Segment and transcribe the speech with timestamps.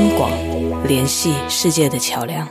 [0.00, 0.30] 央广
[0.88, 2.48] 联系世界的桥梁。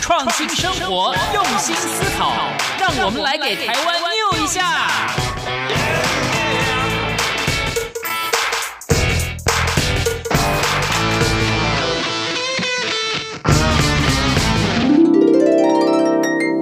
[0.00, 2.32] 创新生活，用心思考，
[2.80, 4.88] 让我们来给台湾 new 一下。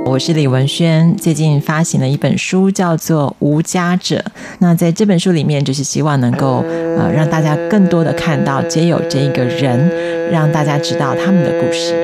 [0.05, 4.17] 我是李文轩，最近发行了一本书，叫做《无家者》。
[4.62, 6.62] 那在这本书里面，就是希望能够
[6.98, 9.91] 呃让大家更多的看到街友这一个人，
[10.30, 11.94] 让大家知道他们的故事。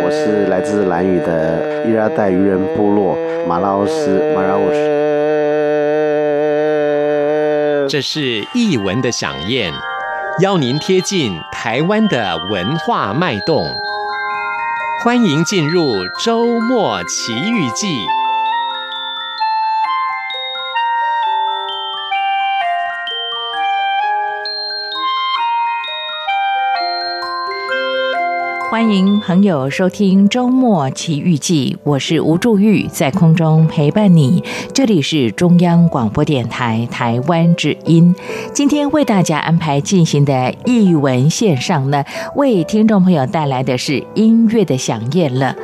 [0.00, 4.76] 我是来自兰屿的伊拉代渔人部落马拉奥斯马拉奥斯。
[7.88, 9.72] 这是译文的饗宴，
[10.40, 13.66] 邀您贴近台湾的文化脉动。
[15.02, 17.88] 欢迎进入周末奇遇记。
[28.78, 34.40] 欢迎朋友收听周末奇遇记，我是吴祝玉，在空中陪伴你。
[34.72, 38.14] 这里是中央广播电台台湾之音。
[38.52, 42.04] 今天为大家安排进行的译文线上呢，
[42.36, 45.56] 为听众朋友带来的是音乐的响宴了。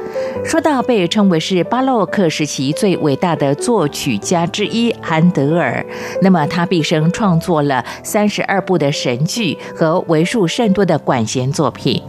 [0.44, 5.86] 说到被称为是巴洛克时期最伟大的作曲家之一韩德尔，
[6.20, 12.02] 那么他毕生创作了三十二部的神剧和为数甚多的管弦作品。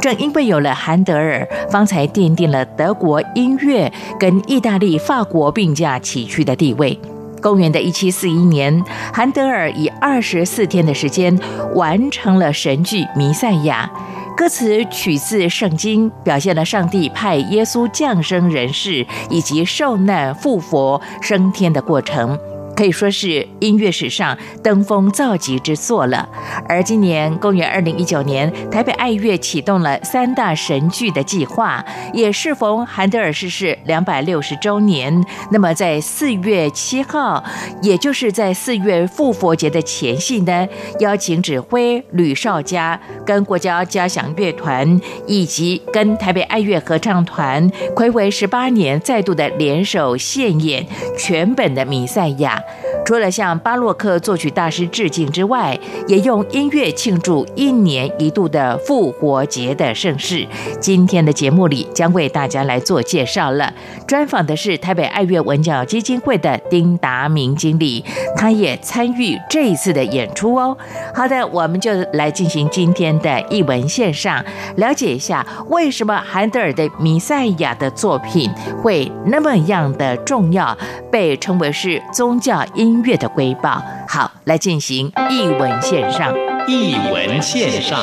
[0.00, 6.98] 正因为有了韩德尔，方才奠定了德国音乐跟意大利、法国并驾齐驱的地位。
[7.40, 8.82] 公元的一七四一年，
[9.12, 11.36] 韩德尔以二十四天的时间
[11.74, 13.90] 完成了神剧《弥赛亚》，
[14.36, 22.38] 歌词取自圣经，表现了上帝派耶稣降生人世以及受难、复活、升天的过程。
[22.78, 26.28] 可以说是音乐史上登峰造极之作了。
[26.68, 31.84] 而今年公元二零一九年，台北爱乐启动了三大神剧的计划，
[32.14, 35.24] 也适逢韩德尔逝世两百六十周年。
[35.50, 37.42] 那么在四月七号，
[37.82, 40.68] 也就是在四月复活节的前夕呢，
[41.00, 50.86] 邀请指挥吕绍嘉跟国家交响乐团以及跟台北爱乐合唱团，睽违十八年再度的联手献演
[51.18, 52.56] 全本的《弥赛亚》。
[53.04, 60.46] 除了向巴洛克作曲大师致敬之外，也用音乐庆祝一年一度的复活节的盛事。
[60.80, 63.72] 今天的节目里将为大家来做介绍了。
[64.06, 68.04] 专访的是台北爱乐文教基金会的丁达明经理，
[68.36, 70.76] 他也参与这一次的演出哦。
[71.14, 74.44] 好的，我们就来进行今天的译文线上，
[74.76, 78.50] 了解一下为什么韩德尔的《弥赛亚》的作品
[78.82, 80.76] 会那么样的重要，
[81.10, 86.34] 被称为是宗教音乐的瑰宝，好，来进行译文线上。
[86.70, 87.98] 译文线上，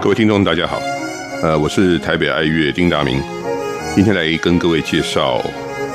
[0.00, 0.80] 各位听众，大家好，
[1.42, 3.20] 呃，我是台北爱乐丁达明，
[3.96, 5.42] 今天来跟各位介绍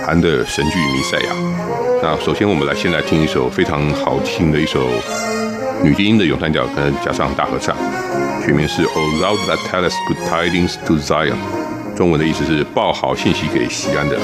[0.06, 1.34] 韩的神剧《弥赛亚》。
[2.04, 4.86] 那首先，我们来先来听一首非常好听的一首
[5.82, 7.74] 女低音的咏叹调，跟加上大合唱，
[8.46, 11.32] 曲名是《O Thou That Tellest Good Tidings to Zion》。
[11.96, 14.20] 中文的意思是报好信息给西安的。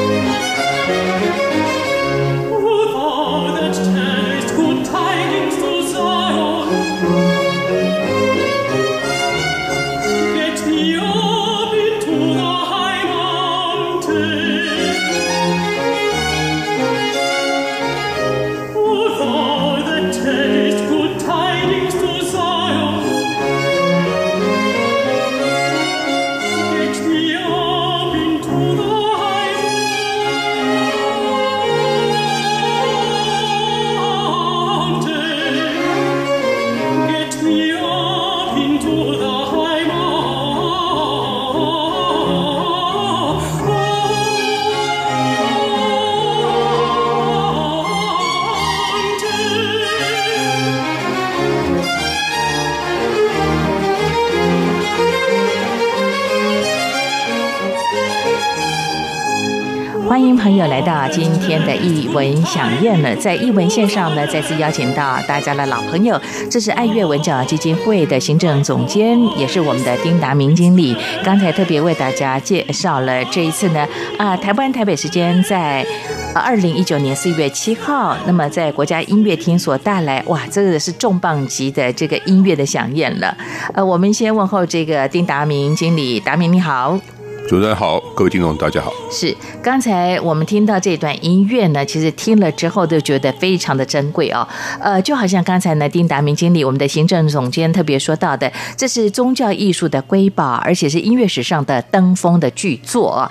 [60.41, 63.15] 朋友来到今天的艺文饗宴了。
[63.17, 70.97] 在艺文线上呢，再次邀请到大家的老朋友，这是爱乐文教基金会的行政总监，也是我们的丁达明经理。
[71.23, 75.85] 刚才特别为大家介绍了这一次呢，啊，台湾台北时间在
[76.33, 83.37] 二零一九年四月七号，那么在国家音乐厅所带来，哇，这个是重磅级的这个音乐的响宴了。
[83.75, 86.99] 呃，我们先问候这个丁达明经理，达明你好。
[87.47, 88.93] 主持人好，各位听众大家好。
[89.11, 94.47] 是，刚才我们听到这段音乐呢，其实听了之后都觉得非常的珍贵哦。
[94.79, 103.29] 呃，就好像刚才呢，丁达明经理，我们的行政总监特别说到的，这是宗教艺术的瑰宝，而且是音乐史上的登峰的巨作。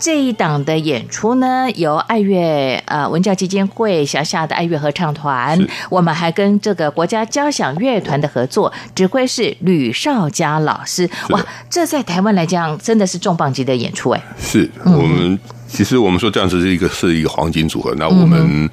[0.00, 5.58] 这一档的演出呢，由爱乐呃文教基金会辖下的爱乐合唱团，
[5.90, 11.08] 我们还跟这个国家交响乐团的合作，指挥是吕少佳老师。
[11.28, 14.22] 哇，这在台湾来讲真的是重磅级的演出哎。
[14.38, 15.38] 是我们、嗯、
[15.68, 17.94] 其实我们说这样子是一个是一个黄金组合。
[17.98, 18.70] 那我们、嗯、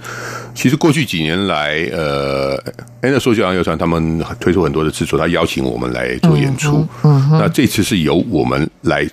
[0.56, 2.57] 其实过去几年来，呃
[3.01, 6.88] ，NSO 交响乐团他们推出很多的制作，他邀请我们来做演出。
[7.03, 9.06] 嗯，嗯那这次是由我们来。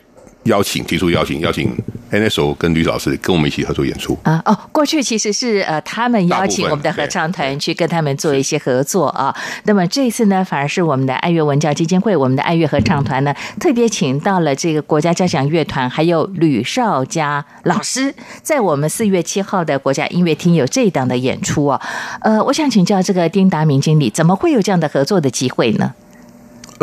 [0.45, 1.71] 邀请提出邀请，邀请
[2.11, 9.35] NSO 跟吕老师跟我们一起合作演出啊哦，过去其实是呃他们邀请我们的合唱团去跟他们做一些合作啊。
[9.65, 21.81] 那么这一次呢，反而是我们的爱乐文教基金会，我们的爱乐合唱团呢，特别请到了这个国家交响乐团，还有吕绍佳老师，在我们四月七号的国家音乐厅有这一档的演出哦。
[22.21, 25.95] 呃，我想请教这个丁达明经理，怎么会有这样的合作的机会呢？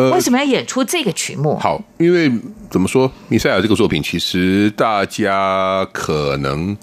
[0.09, 1.57] 为什么要演出这个曲目？
[1.59, 2.31] 好，因为
[2.69, 6.75] 怎么说，米赛亚这个作品，其实大家可能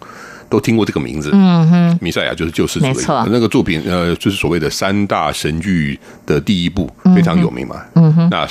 [0.48, 1.30] 都听过这个名字。
[1.32, 3.26] 嗯哼，弥赛亚就是救世主，没错。
[3.30, 7.82] 那个作品，呃，就是所谓的三大神剧的第一部，非常有名嘛。
[7.94, 8.48] 嗯哼，那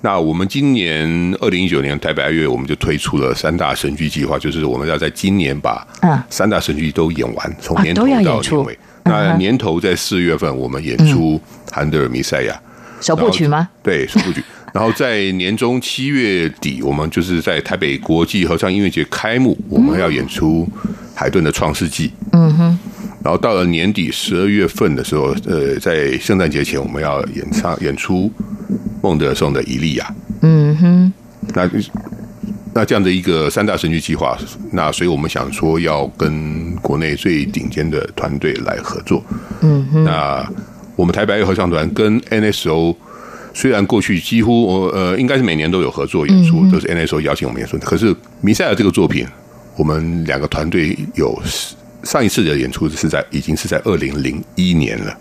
[0.00, 1.08] 那我们今年
[1.40, 5.86] 二零一九年台北爱乐，我们就推出了三大神剧计划，就是我们要在今年把
[6.28, 8.78] 三大神剧都演完，从年头到年尾。
[9.04, 11.40] 那年头在四月份，我们演出
[11.72, 12.60] 韩德尔弥赛亚。
[13.02, 13.68] 首部曲吗？
[13.82, 14.42] 对，首部曲。
[14.72, 20.66] 然后在年中七月底，我们就是在台北国际合唱音乐节开幕，我们要演出
[21.14, 22.08] 海顿的《创世纪》。
[22.32, 22.78] 嗯哼。
[23.22, 28.32] 然后到了年底十二月份的时候，呃，在圣诞节前，我们要演唱演出
[29.02, 30.06] 孟德尔颂的《以利亚》。
[30.40, 31.12] 嗯哼。
[31.54, 31.70] 那
[32.74, 34.38] 那这样的一个三大神剧计划，
[34.72, 39.22] 那所以我们想说要跟国内最顶尖的团队来合作。
[39.60, 40.04] 嗯哼。
[40.04, 40.50] 那。
[40.96, 42.94] 我们台北爱乐合唱团跟 NSO
[43.54, 47.78] 虽然过去几乎我呃应该是每年都有合作演出，嗯、都是 NSO 邀请我们演出。
[47.78, 49.26] 可是弥赛尔这个作品，
[49.76, 51.38] 我们两个团队有
[52.02, 55.14] 上一次的演出是在已经是在二零零一年了，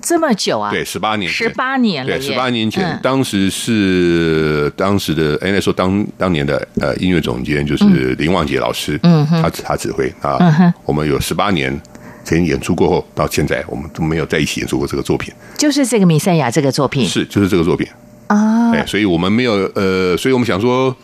[0.00, 0.70] 这么久啊？
[0.70, 2.12] 对，十八年，十八年了。
[2.12, 11.80] 对，十八年前，嗯、当时是当时的 NSO 当当年的呃音乐总监就是林旺杰老师，嗯哼，他他指挥啊，嗯、哼我们有十八年。
[12.24, 15.32] 前演出过后到现在，我们都没有在一起演出过这个作品。
[15.58, 17.86] 就是这个弥赛亚这个作品，是就是这个作品
[18.26, 18.72] 啊。
[18.72, 20.94] 哎，所以我们没有呃，所以我们想说，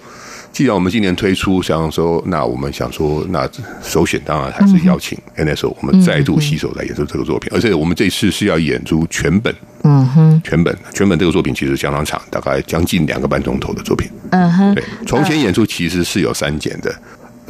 [0.53, 3.49] 既然我们今年推出，想说那我们想说，那
[3.83, 7.51] 首选当然还是邀请 NSO，我们再度携手来演出这个作品。
[7.55, 14.11] 而且我们这次是要演出全本，嗯哼，全本全本这个作品其实相当长，大概将近两个半钟头的作品。
[14.31, 16.93] 嗯哼，对，从前演出其实是有删减的。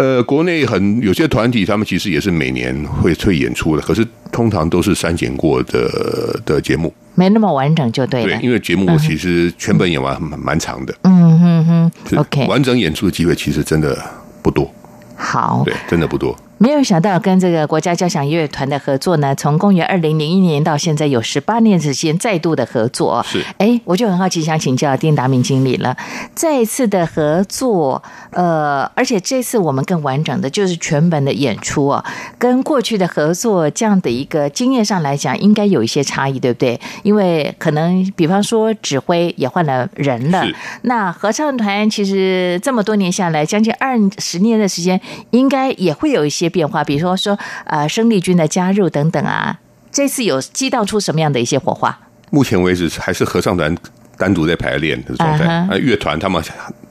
[0.00, 4.02] 呃，国内很有些团体，他们其实也是每年会退演出的，可是
[4.32, 8.38] 通常都是删减过的的节目，没那么完整就对了。
[8.38, 10.94] 对，因为节目其实全本演完蛮蛮长的。
[11.02, 14.02] 嗯哼哼，OK，完整演出的机会其实真的
[14.40, 14.72] 不多。
[15.16, 16.34] 好，对，真的不多。
[16.62, 23.24] 没有想到跟这个国家交响乐团的合作呢，从公元二零零一年到现在有十八年时间再度的合作。
[23.26, 25.96] 是，哎，我就很好奇，想请教丁达明经理了。
[26.34, 28.02] 再一次的合作，
[28.32, 32.04] 呃，而且这次我们更完整的就是全本的演出哦，
[32.38, 36.78] 跟过去的合作这样的一个经验上来讲，应该有一些差异，对不对？
[37.02, 40.44] 因为可能比方说指挥也换了人了，
[40.82, 45.00] 那合唱团其实这么多年下来，将近二十年的时间，
[45.30, 46.49] 应该也会有一些。
[46.50, 49.58] 变化，比如说说，呃，生力军的加入等等啊，
[49.90, 51.98] 这次有激荡出什么样的一些火花？
[52.30, 53.74] 目前为止还是合唱团
[54.18, 56.42] 单独在排练的状态，啊，乐团他们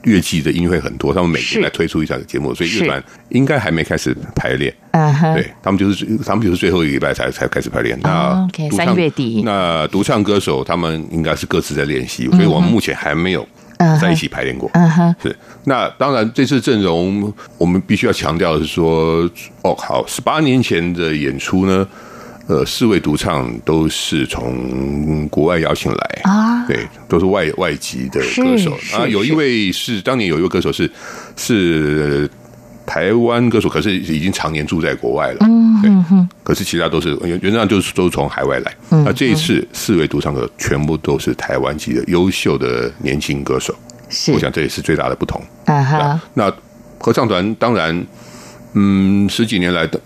[0.02, 4.74] 乐器的音乐会很多，他们每天来推出一场节目，所以乐团应该还没开始排练。
[5.34, 7.98] 对他们就是他们就是最后一个礼拜才才开始排练。
[8.02, 9.42] 那三月底。
[9.44, 13.46] 那独唱歌手他们应该是各自在练习，所以我们目前还没有。
[14.00, 15.34] 在一起排练过，嗯哼，是。
[15.64, 19.28] 那当然，这次阵容我们必须要强调的是说，
[19.62, 21.86] 哦，好，十八年前的演出呢，
[22.46, 28.72] 呃，四位独唱都是从国外邀请来啊，对，都是外外籍的歌手。
[28.96, 29.06] 啊。
[29.06, 30.90] 有一位是当年有一位歌手是
[31.36, 32.28] 是
[32.86, 35.38] 台湾歌手，可是已经常年住在国外了。
[35.42, 38.74] 嗯对嗯嗯可是其他都是原原则上就是都是从海外来。
[38.90, 43.74] 嗯那这一次四位独唱歌全部都是台湾籍的优秀的年轻歌手，
[44.08, 45.40] 是我想这也是最大的不同。
[45.66, 46.52] 啊哈，那
[46.98, 48.06] 合唱团当然，
[48.74, 49.98] 嗯，十几年来的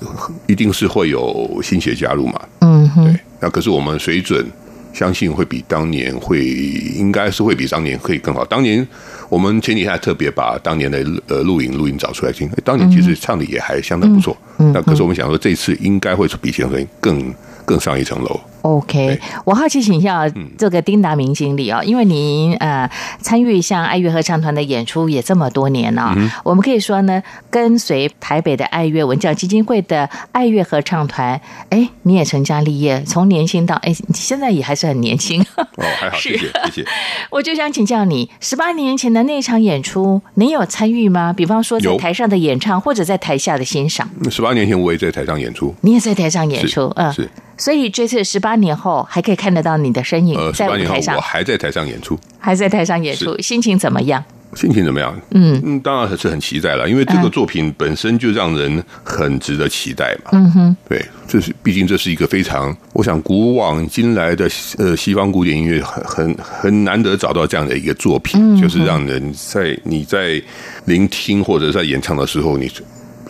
[0.47, 2.41] 一定是会有新血加入嘛。
[2.61, 4.47] 嗯哼，对，那可是我们水准，
[4.95, 8.45] 相信会比当年会，应该是会比当年可以更好。
[8.45, 8.87] 当年
[9.29, 14.35] 我们前几天还特别把当年的呃录影录音找出来听，当年其实唱的也还相当不错。
[14.57, 17.35] 那可是我们想说，这次应该会比前回更
[17.65, 18.41] 更上一层楼。
[18.65, 20.23] OK，我好奇请教
[20.57, 22.91] 这个丁达明经理哦，因为您呃
[23.21, 35.45] 参与像爱乐合唱团的演出也这么多年了，嗯我们可以说呢，跟随台北的爱乐文教基金会的爱乐合唱团，哎，你也成家立业，从年轻到哎，你现在也还是很年轻。
[35.57, 36.87] 哦，还好， 谢谢谢谢。
[37.29, 41.35] 我就想请教你，十八年前的那场演出，您有参与吗？
[41.35, 44.09] 比方说在台上的演唱，或者在台下的欣赏。
[44.31, 47.29] 十八年前我也在台上演出，你也在台上演出，嗯，是。
[47.57, 51.15] 所以这次十八年后还可以看得到你的身影在舞台上。
[51.15, 54.23] 呃、我还在台上演出，还在台上演出，心情怎么样？
[54.55, 55.13] 心情怎么样？
[55.33, 60.31] 嗯嗯，当然还是很期待了，因为这个作品本身就让人很值得期待嘛。
[60.33, 70.41] 嗯哼，对，这是毕竟这是一个非常，我想古往今来的呃西方古典音乐很很很难得找到这样的一个作品，嗯、就是让人在你在
[70.85, 72.71] 聆听或者在演唱的时候，你。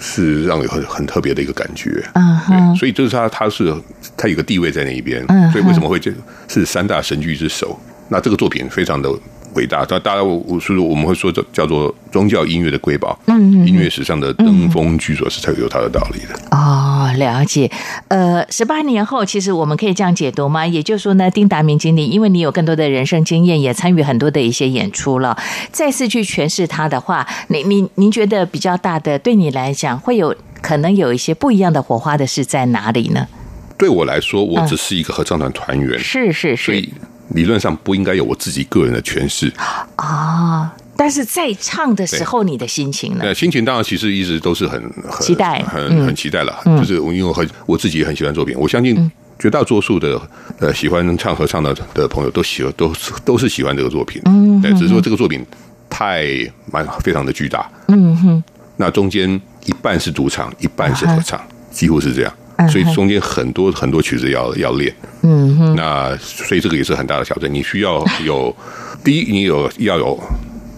[0.00, 3.74] 是让你很很特别的一个感觉，嗯哼，所以就是他，他是
[4.16, 6.12] 他有个地位在那一边，嗯，所以为什么会这
[6.48, 7.78] 是三大神剧之首？
[8.08, 9.08] 那这个作品非常的
[9.54, 16.34] 伟大，但大家我是我们会说这叫做宗教音乐的瑰宝，嗯，音乐史上的登峰巨作是才有它的道理的。
[16.50, 17.70] 哦，了解。
[18.08, 20.66] 呃，十八年后，其实我们可以这样解读吗？
[20.66, 25.36] 也就是说呢，丁达明经理，因为你有更多的人生经验，也参与很多的一些演出了，
[25.70, 33.26] 再次去诠释他的话，您您您觉得比较大的，对你来讲会有可能有一些不一样的火花的是在哪里呢？
[33.76, 36.92] 对我来说，我只是一个合唱团团员，是是是，所以
[37.28, 39.52] 理论上不应该有我自己个人的诠释
[39.96, 40.72] 啊。
[40.96, 43.34] 但是在唱的时候，你的心情呢？
[43.34, 46.56] 心情当然其实一直都是很很期待，很、嗯、很期待了。
[46.64, 50.20] 就是因为我很我自己也很喜欢作品，我相信绝大多数的
[50.60, 52.92] 呃喜欢唱合唱的的朋友都喜欢都
[53.24, 54.22] 都是喜欢这个作品。
[54.26, 55.44] 嗯，对，只是说这个作品
[55.90, 56.24] 太
[56.70, 57.68] 蛮非常的巨大。
[57.88, 58.44] 嗯哼，
[58.76, 59.28] 那中间
[59.64, 62.32] 一半是独唱，一半是合唱，嗯、几乎是这样，
[62.68, 64.94] 所以中间很多很多曲子要要练。
[65.22, 67.52] 嗯哼，那所以这个也是很大的挑战。
[67.52, 68.54] 你需要有
[69.02, 70.18] 第一，你有要有。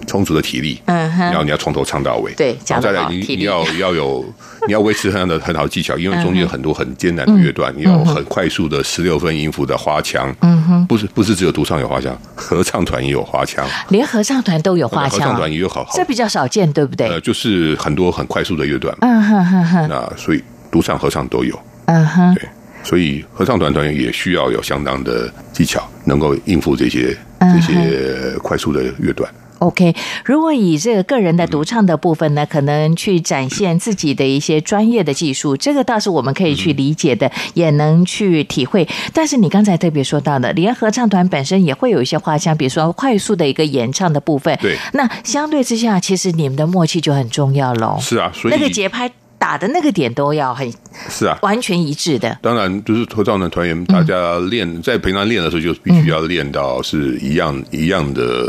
[0.09, 4.25] 充足的体力，嗯哼，然后你要从头唱到尾，对，然后再来你你要要有
[4.68, 17.09] 你要维持很的很好的技巧，因为中间有很多很艰难的乐段，你要很快速的十六分音符的花腔，嗯哼，不是不是只有独唱有花腔，合唱团也有花腔，连合唱团都有花腔，合唱团也有好，这比较少见，对不对？
[17.09, 20.40] 呃，就是很多很快速的乐段，嗯哼哼哼，那所以
[20.76, 22.47] 独唱合唱都有，嗯哼，对，
[22.85, 29.26] 所以合唱团团员也需要有相当的技巧，能够应付这些这些快速的乐段。
[29.61, 38.87] OK，如果以这个个人的独唱的部分呢，可能去展现自己的一些专业的技术，这个倒是我们可以去理解的，也能去体会。
[39.14, 44.54] 但是你刚才特别说到的，连合唱团本身也会有一些花腔，比如说快速的一个演唱的部分。
[44.61, 47.97] 对，那相对之下，其实你们的默契就很重要喽。
[47.99, 49.11] 是啊，所以那个节拍。
[49.38, 50.71] 打的那个点都要很
[51.09, 52.38] 是啊，完全一致的。
[52.43, 58.47] 当然，就是合唱团团员，大家练在平常练的时候，就必须要练到是一样一样的，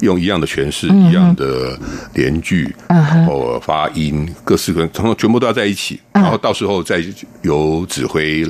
[0.00, 1.78] 用一样的诠释，一样的
[2.14, 7.02] 连句，然后发音，各式各样，从全部都要在一起，然后到时候再
[7.42, 8.46] 由指挥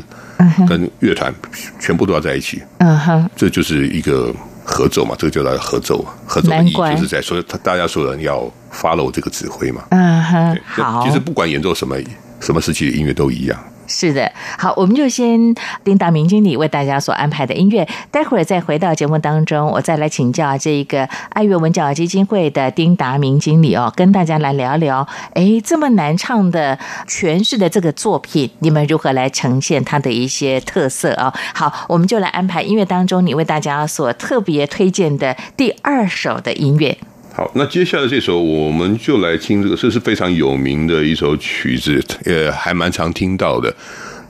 [0.69, 1.33] 跟乐团
[1.81, 2.63] 全部都要在一起。
[2.79, 9.85] 嗯哼，这就是一个合奏嘛，这个叫来合奏，合奏的意义就是在说，大家说的要 follow 这个指挥嘛。
[9.91, 11.05] 嗯哼，好。
[11.07, 11.97] 其实不管演奏什么
[12.41, 13.59] 什么时期的音乐都一样。
[13.87, 31.33] 是的，好，我们就先丁达明经理为大家所安排的音乐，待会儿再回到节目当中，我再来请教这一个爱乐文教基金会的丁达明经理哦，跟大家来聊聊，哎，这么难唱的诠释的这个作品，你们如何来呈现它的一些特色啊？
[31.55, 36.97] 好，我们就来安排音乐当中你为大家所特别推荐的第二首的音乐。
[37.37, 43.75] 好，那接下来这首我们就来听这个，这是非常有名的一首曲子，也，还蛮常听到的。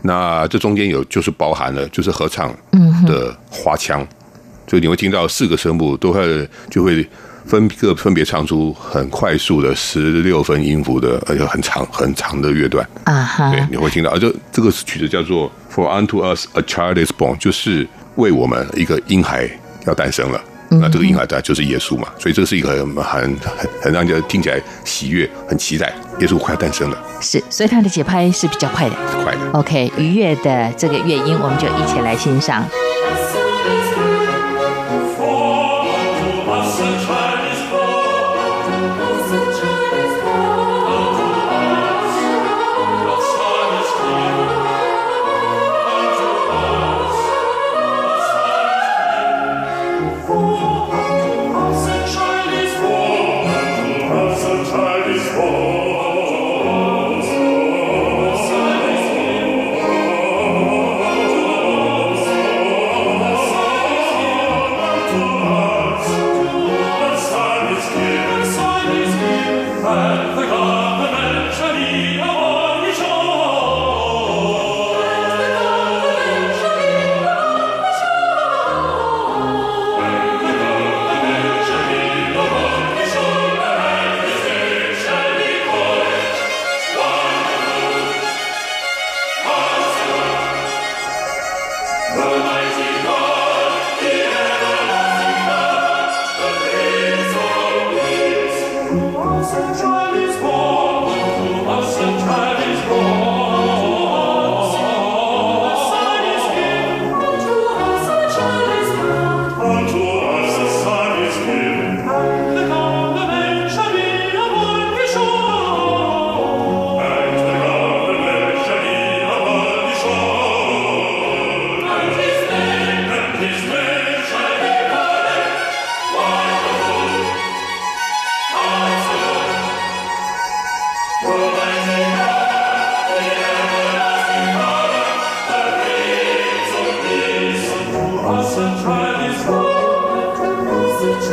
[0.00, 2.50] 那这中间有就是包含了就是合唱
[3.06, 4.08] 的花腔，嗯、
[4.66, 7.06] 所以你会听到四个声部都会就会
[7.44, 13.50] 分个分别唱出很快速的十六分音符的，而且很长很长的乐段啊哈。
[13.50, 19.46] 对，你会听到，而这这个曲子叫做《For Unto Us a Child Is Born》，就是为我们一个婴孩
[19.87, 20.42] 要诞生了。
[20.81, 23.37] 那这个婴孩他就是耶稣嘛，所以这是一个很很
[23.83, 26.99] 很让人家听起来喜悦、很期待，耶稣快要诞生了。
[27.21, 29.40] 是，所以他的节拍是比较快的，快的。
[29.52, 32.64] OK，愉悦的这个乐音，我们就一起来欣赏。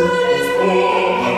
[0.07, 1.30] for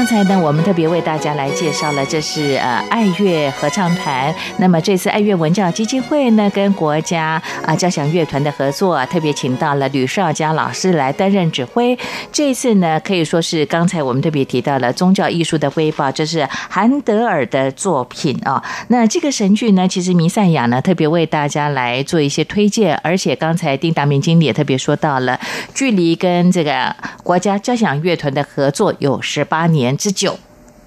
[0.00, 4.34] 刚才呢，我们特别为大家来介绍了，这是呃爱乐合唱团。
[4.56, 11.98] 那么这次爱乐文教基金会呢，跟国家啊交响乐团的合作，特别请到了吕绍嘉老师来担任指挥。
[12.32, 18.64] 这次呢，可以说是刚才我们特别提到了宗教艺术的瑰宝，这是韩德尔的作品啊。
[18.88, 25.38] 那这个神剧呢，其实弥赛亚呢特别为大家来做一些推荐，而且刚才丁达明经理也特别说到了，
[25.74, 30.38] 距离跟这个国家交响乐团的合作有十八年之久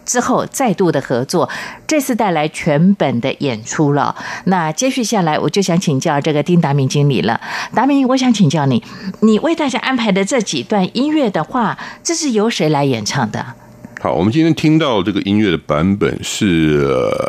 [0.06, 1.50] 之后再度的合作，
[1.88, 4.16] 这次带来全本的演出了。
[4.46, 7.40] 那接续下来，我就想请教这个丁达明经理了。
[7.74, 8.84] 达明，我想请教你，
[9.22, 13.56] 你为大家安排的这几段音乐的话，这是由谁来演唱的？
[14.04, 16.86] 好，我们今天听到这个音乐的版本是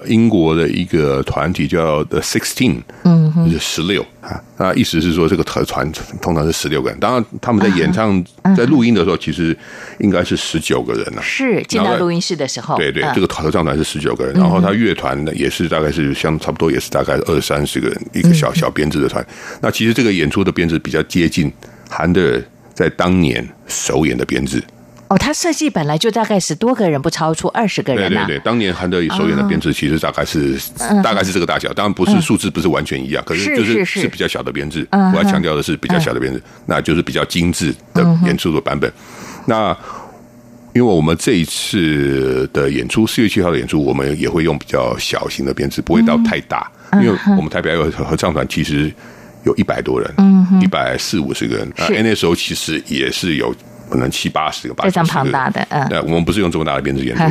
[0.08, 4.42] 英国的一个团体叫 The Sixteen，嗯，就是十六啊。
[4.56, 6.98] 那意思是说，这个团团通常是十六个人。
[6.98, 8.20] 当然，他们在演唱、
[8.56, 9.56] 在录音的时候，其实
[10.00, 11.22] 应该是十九个人了。
[11.22, 14.34] 是进到录音室的时候，对对，这个合唱团是十九个人。
[14.34, 19.24] 然后他乐团呢，也是大概是相差不多也是大概二三十个人，一个小小编制的团。
[19.60, 21.52] 那其实这个演出的编制比较接近
[21.88, 22.42] 韩德尔
[22.74, 24.60] 在当年首演的编制。
[25.08, 28.10] 哦，他设计本来就大概十多个人，不超出二十个人。
[28.10, 30.58] 对对对，当年韩德尔首演的编制其实大概是
[31.02, 34.86] 大概是这个大小，当然不是数字不是完全一样，可是就是是比较小的编制。
[34.90, 38.90] 我要强调的是比较小的编制，那就是比较精致的演出的版本。
[39.46, 39.76] 那
[40.72, 46.68] 因为我们这一次的演出，四月七号的演出，我们也会用比较小型的编制，不会到太大。
[46.90, 48.92] 嗯、因为我们台北爱乐合唱团其实
[49.44, 50.10] 有一百多人，
[50.60, 51.72] 一百四五十个人。
[51.76, 53.54] 那那时候其实也是有
[53.90, 55.66] 可能七八十个，吧非常庞大的。
[55.70, 57.22] 嗯，那我们不是用这么大的编制演出。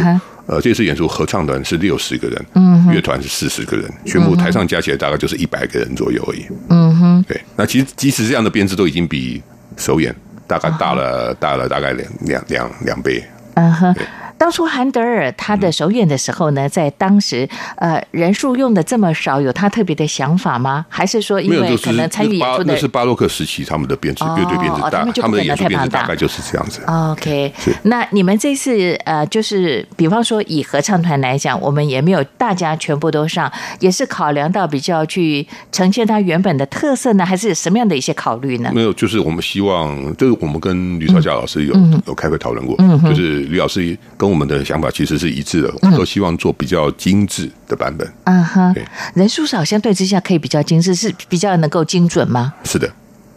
[0.45, 2.45] 呃，这次演出合唱团是六十个人，
[2.93, 6.45] 乐团是四十个人，全部台上加起来大概就是一百个人左右而已。
[6.69, 7.39] 嗯哼，对。
[7.55, 9.41] 那其实即使这样的编制都已经比
[9.77, 10.13] 首演
[10.45, 13.23] 大概大了大了大概两两两两倍。
[13.53, 13.95] 嗯哼。
[14.43, 20.85] 当初韩德尔他的首演的时候呢，在当时呃人数用的这么少，有他特别的想法吗？
[20.89, 26.81] 还是说因为可能参与演出的那是巴洛克时期他们的编制乐队编制大，他们他们的演出编制大概就是这样子。
[26.85, 27.53] OK，
[27.83, 38.69] 那你们这次呃就是比方说以合唱团来讲，我们也没有大家全部都上，也是考量到比较去呈现它原本的特色呢，还是什么样的一些考虑呢？
[38.73, 41.73] 没有，就是我们希望，就是我们跟吕少佳老师有
[42.07, 42.75] 有开会讨论过，
[43.07, 44.32] 就是吕老师跟。
[44.33, 48.11] 我们的想法其实是一致的，我们都希望做比较精致的版本。
[48.23, 48.75] 嗯哼，
[49.13, 52.51] 人数少，相对之下可以比较精致，是比较能够精准吗？
[52.63, 52.91] 是的，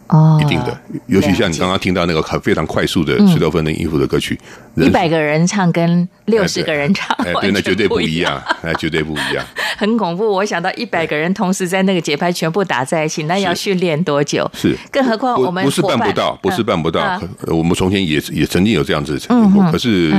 [0.07, 0.75] 哦，一定的。
[1.05, 4.39] 尤其像你刚刚听到那个很非常快速的十六分的音符的歌曲，
[4.75, 9.45] 一百个人唱跟六十个人唱，哎对，那绝对不一样，那绝对不一样，
[9.77, 10.27] 很恐怖。
[10.27, 14.49] 我想到一百个人同时在那个节拍全部打在一起，那要训练多久？
[14.55, 17.21] 是，更何况我们不是办不到，不是办不到。
[17.45, 20.11] 我们从前也也曾经有这样子成功过，可是。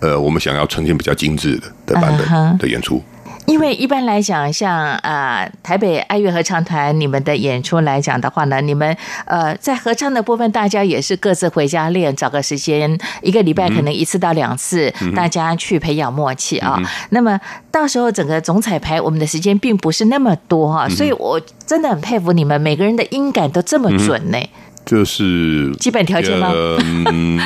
[0.00, 3.02] 呃，我们想要呈现比较精致的的版本的演出，
[3.46, 16.76] 因为一般来讲，像呃台北爱乐合唱团你们的演出来讲的话呢，你们呃在合唱的部分，大家也是各自回家练，找个时间，一个礼拜可能一次到两次，嗯、大家去培养默契啊。
[16.78, 17.40] 嗯、那么
[17.72, 24.38] 到时候整个总彩排，我们的时间并不是那么多哈，嗯、所以我真的很佩服你们，每个人的音感都这么准呢。
[24.84, 26.52] 就是基本条件吗？
[26.52, 27.40] 嗯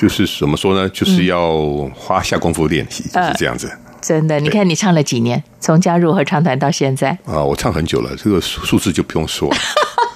[0.00, 0.88] 就是怎么说呢？
[0.88, 1.58] 就是要
[1.94, 3.70] 花下功夫练习，就是这样子。
[4.00, 5.44] 真的，你看你唱了几年？
[5.60, 9.56] 从加入合唱团到现在啊，我唱很久了，这个数字就不用说了。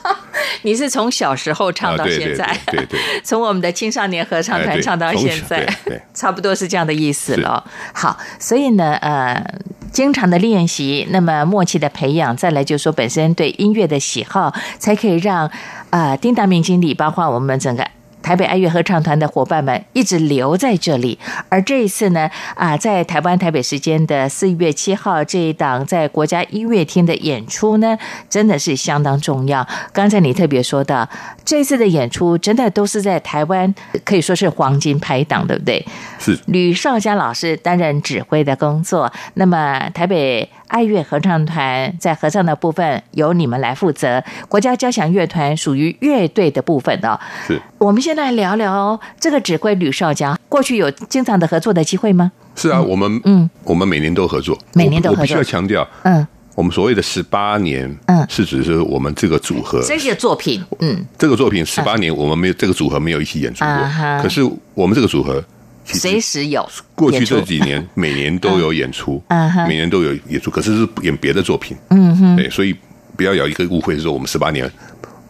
[0.62, 7.62] 你是从小时候唱到现在，对对， 从我们的青少年合唱团唱到现在，对，差不多是这样的意思了。
[7.92, 9.44] 好，所以呢，呃，
[9.92, 15.51] 经常的练习，那么默契的培养，再来就是说本身对音乐的喜好，才可以让
[15.90, 17.87] 呃丁达明经理，包括我们整个。
[18.24, 21.18] 台北爱乐合唱团的伙伴们一直留在这里，
[21.50, 27.98] 而这一次呢，啊，在台湾台北时间的四月七号这一档在国家音乐厅的演出呢，
[28.30, 29.66] 真的是相当重要。
[29.92, 31.06] 刚才你特别说到，
[31.44, 33.72] 这次的演出真的都是在台湾，
[34.06, 35.84] 可以说是黄金拍档，对不对？
[36.18, 40.48] 是吕绍嘉老师担任指挥的工作，那么台北。
[40.68, 47.18] 爱乐合唱团在合唱的部分由你们来负责，国家交响乐团属于乐队的部分哦。
[47.46, 52.33] 是，我们现在聊聊这个指挥吕绍嘉，过去有经常的合作的机会吗？
[52.57, 55.22] 是啊，我们嗯，我们每年都合作，每年都合作。
[55.22, 59.83] 我必须要强调，嗯，我们所谓的十八年，嗯，是指是我们这个组合。
[59.83, 64.42] 这些作品，嗯，这个作品十八年我们没有这个组合没有一起演出过，可是
[64.74, 65.44] 我们这个组合。
[65.85, 69.23] 随时有，过去这几年 每年都有演出，
[69.68, 72.75] 每年都有演出，可是是演别的作品，嗯哼，对，所以
[73.16, 74.70] 不要有一个误会，是说我们十八年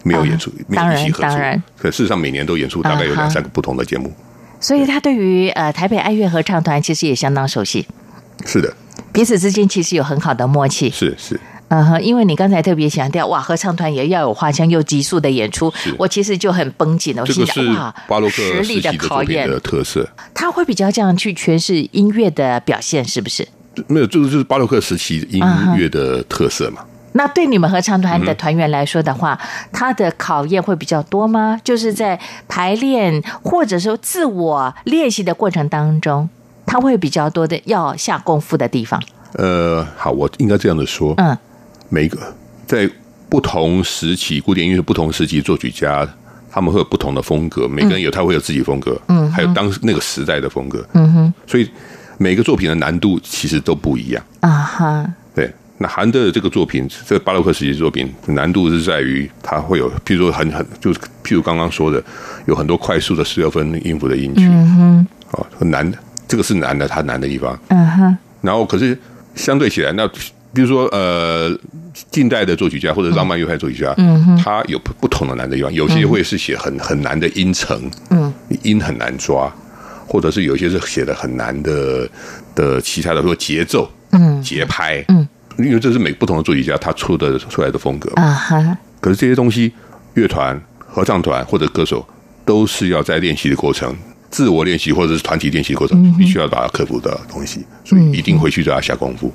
[0.04, 1.38] 没有演出，没有一起合作，
[1.76, 4.12] 可事实上每年都演出，大概有两三个不同的节目。
[4.60, 7.86] 所以他对于呃台北爱乐合唱团其实也相当熟悉，
[8.46, 8.72] 是的，
[9.12, 11.38] 彼此之间其实有很好的默契，是是。
[11.74, 17.22] 嗯哼，因为你刚才特别强调，哇，合唱团也要有花腔又急速的演出，我其实就很绷紧了。
[17.22, 23.48] 我心想，哇，巴洛克实力的考验的特色，他会比较这样去诠释音乐的表现，是不是？
[23.88, 25.42] 没有，这个就是巴洛克时期音
[25.76, 26.82] 乐的特色嘛。
[27.16, 29.36] 那对你们合唱团的团员来说的话，
[29.72, 31.60] 他的考验会比较多吗？
[31.64, 36.28] 就是在排练或者说自我练习的过程当中，
[36.66, 39.02] 他会比较多的要下功夫的地方。
[39.32, 41.36] 呃，好，我应该这样的说，嗯。
[41.94, 42.18] 每个
[42.66, 42.90] 在
[43.28, 46.04] 不同时期，古典音乐不同时期作曲家，
[46.50, 47.68] 他们会有不同的风格。
[47.68, 51.34] 每个人有他会有自己风格，嗯，还有当时那个时代的风格，嗯哼。
[51.46, 51.70] 所以
[52.18, 55.14] 每个作品的难度其实都不一样啊哈。
[55.36, 62.02] 对，那韩德尔这个作品，这个巴洛克时期作品难度是在于它会有，譬如说很很，就是譬如刚刚说的，
[62.46, 68.18] 有很多快速的十六分音符的音区，嗯哼，哦，很难的，这个是难的，它难的地方，嗯哼。
[68.40, 68.98] 然后可是
[69.36, 70.10] 相对起来，那。
[70.54, 71.52] 比如说，呃，
[72.12, 79.52] 近代的作曲家或者浪漫乐派作曲家，嗯哼，他有不同的难的地方，有些会是写很很难的音程，嗯，音很难抓，
[80.06, 82.08] 或者是有些是写的很难的
[82.54, 85.26] 的其他的说节奏，嗯，节拍，嗯，
[85.58, 88.78] 因为这是每个不同的作曲家他出的出来的风格，啊哈。
[89.00, 89.72] 可是这些东西，
[90.14, 92.06] 乐团、合唱团或者歌手
[92.44, 93.92] 都是要在练习的过程
[94.30, 99.32] 自我练习或者是团体练习的过程，嗯必须要把它克服的东西，所以一定回去都要下功夫。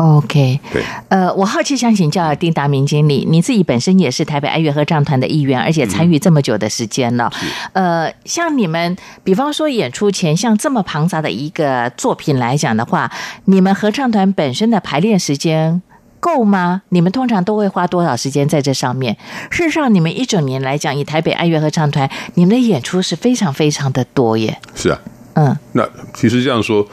[0.00, 7.30] OK，对，呃，我好奇想请教丁达明经理，你自己本身也是台北爱乐合唱团的一员，而且参与这么久的时间了。
[7.74, 13.12] 呃，像你们，比方说演出前，像这么庞杂的一个作品来讲的话，
[13.44, 15.82] 你们合唱团本身的排练时间
[16.18, 16.80] 够吗？
[16.88, 19.14] 你们通常都会花多少时间在这上面？
[19.50, 24.58] 事实上，你们一整年来讲，以台北爱乐合唱团，你们的演出是非常非常的多耶。
[24.74, 24.98] 是啊，
[25.34, 26.86] 嗯，那其实这样说，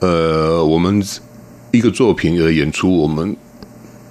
[0.00, 1.02] 呃，我们
[1.74, 3.36] 一个作品的演出，我们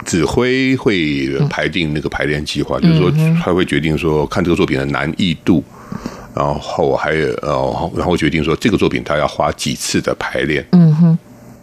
[0.06, 5.64] 指挥会排定那个排练计划，就是说他会决定说看这个作品的难易度，
[6.36, 11.18] 然后还有呃，然后决定说这个作品他要花几次的排练，嗯哼，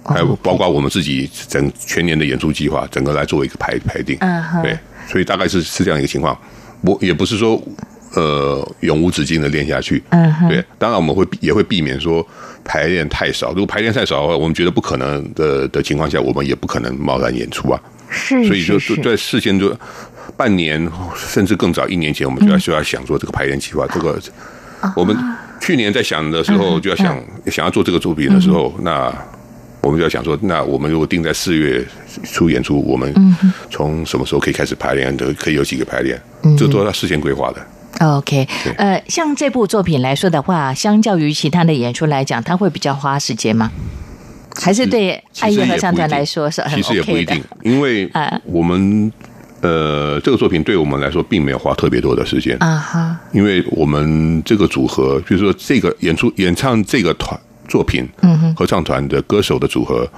[0.05, 4.19] 还有包括我们自己整全年的演出计划，整个来做一个排排定，
[4.63, 6.37] 对，所以大概是是这样一个情况，
[6.81, 7.63] 我也不是说。
[8.13, 10.03] 呃，永无止境的练下去，
[10.49, 12.27] 对，当然我们会也会避免说
[12.71, 13.49] 排练太少。
[13.49, 17.81] 如果排练太少的话，我们觉得不可能的的情况下，我们也不可能贸然演出啊。
[18.09, 19.77] 是，所以就在事先就
[20.37, 23.85] 半年甚至更早一年前，我们就要就要想说这个排练计划。
[23.89, 24.17] 这个
[24.95, 25.17] 我们
[25.61, 29.13] 去年在想的时候，就要想想要做这个作品的时候，那
[29.81, 31.85] 我们就要想说，那我们如果定在四月
[32.23, 33.13] 初演出，我们
[33.69, 35.17] 从什么时候可以开始排练？
[35.17, 36.21] 的可以有几个排练？
[36.57, 37.67] 这都要事先规划的。
[38.01, 43.71] OK，呃，像这部作品来说的话，相较于其他的演出来讲，它会比较花时间吗？
[44.61, 46.83] 还是对爱乐合唱团来说是很 OK 的？
[46.83, 48.11] 其实也不一定，因为
[48.45, 49.13] 我们
[49.61, 52.57] 呃这个作品对我们来说并没有花特别多的时间。
[52.61, 60.09] 啊哈，因为我们这个组合，比如说这个演出演唱这个团作品，嗯哼，合唱团的歌手的组合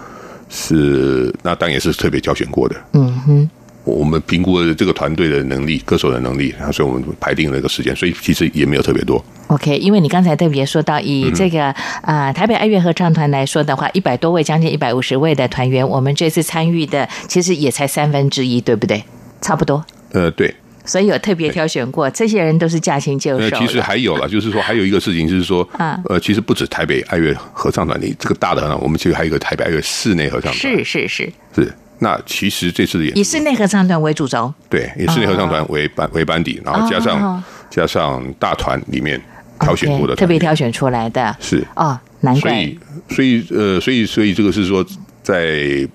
[0.48, 3.50] 是那当然也是特别挑选过的，嗯哼。
[3.84, 9.22] 我们评估了这个团队的能力、歌手的能力，然后所以我们排定了一个时间，所以其实也没有特别多。
[9.48, 11.64] OK，因为你刚才特别说到，以这个
[12.02, 19.02] 啊、台北爱乐合唱团来说的话，一百多位，将近一百五十位的团员，我们这次参与的其实也才三分之一，对不对？
[19.40, 19.84] 差不多。
[20.12, 20.54] 呃，对。
[20.84, 23.56] 所以有特别挑选过，这些人都是驾轻就熟。
[23.56, 30.54] 其实还有了，就是说还有一个事情，就是说，啊，呃，其实不止台北爱乐合唱团，你这个大的呢，我们其实还有一个台北爱乐室内合唱团。
[30.54, 31.72] 是是是是。
[32.02, 39.20] 那其实这次也以室内合唱团为主轴，对，以室内合唱团为班、哦、为班底，然后加上、哦、加上大团里面
[39.60, 41.64] 挑选过的，特别挑选出来的，是。
[41.76, 42.50] 哦，难怪。
[42.50, 44.84] 所以，所以呃，所以所以这个是说，
[45.22, 45.88] 在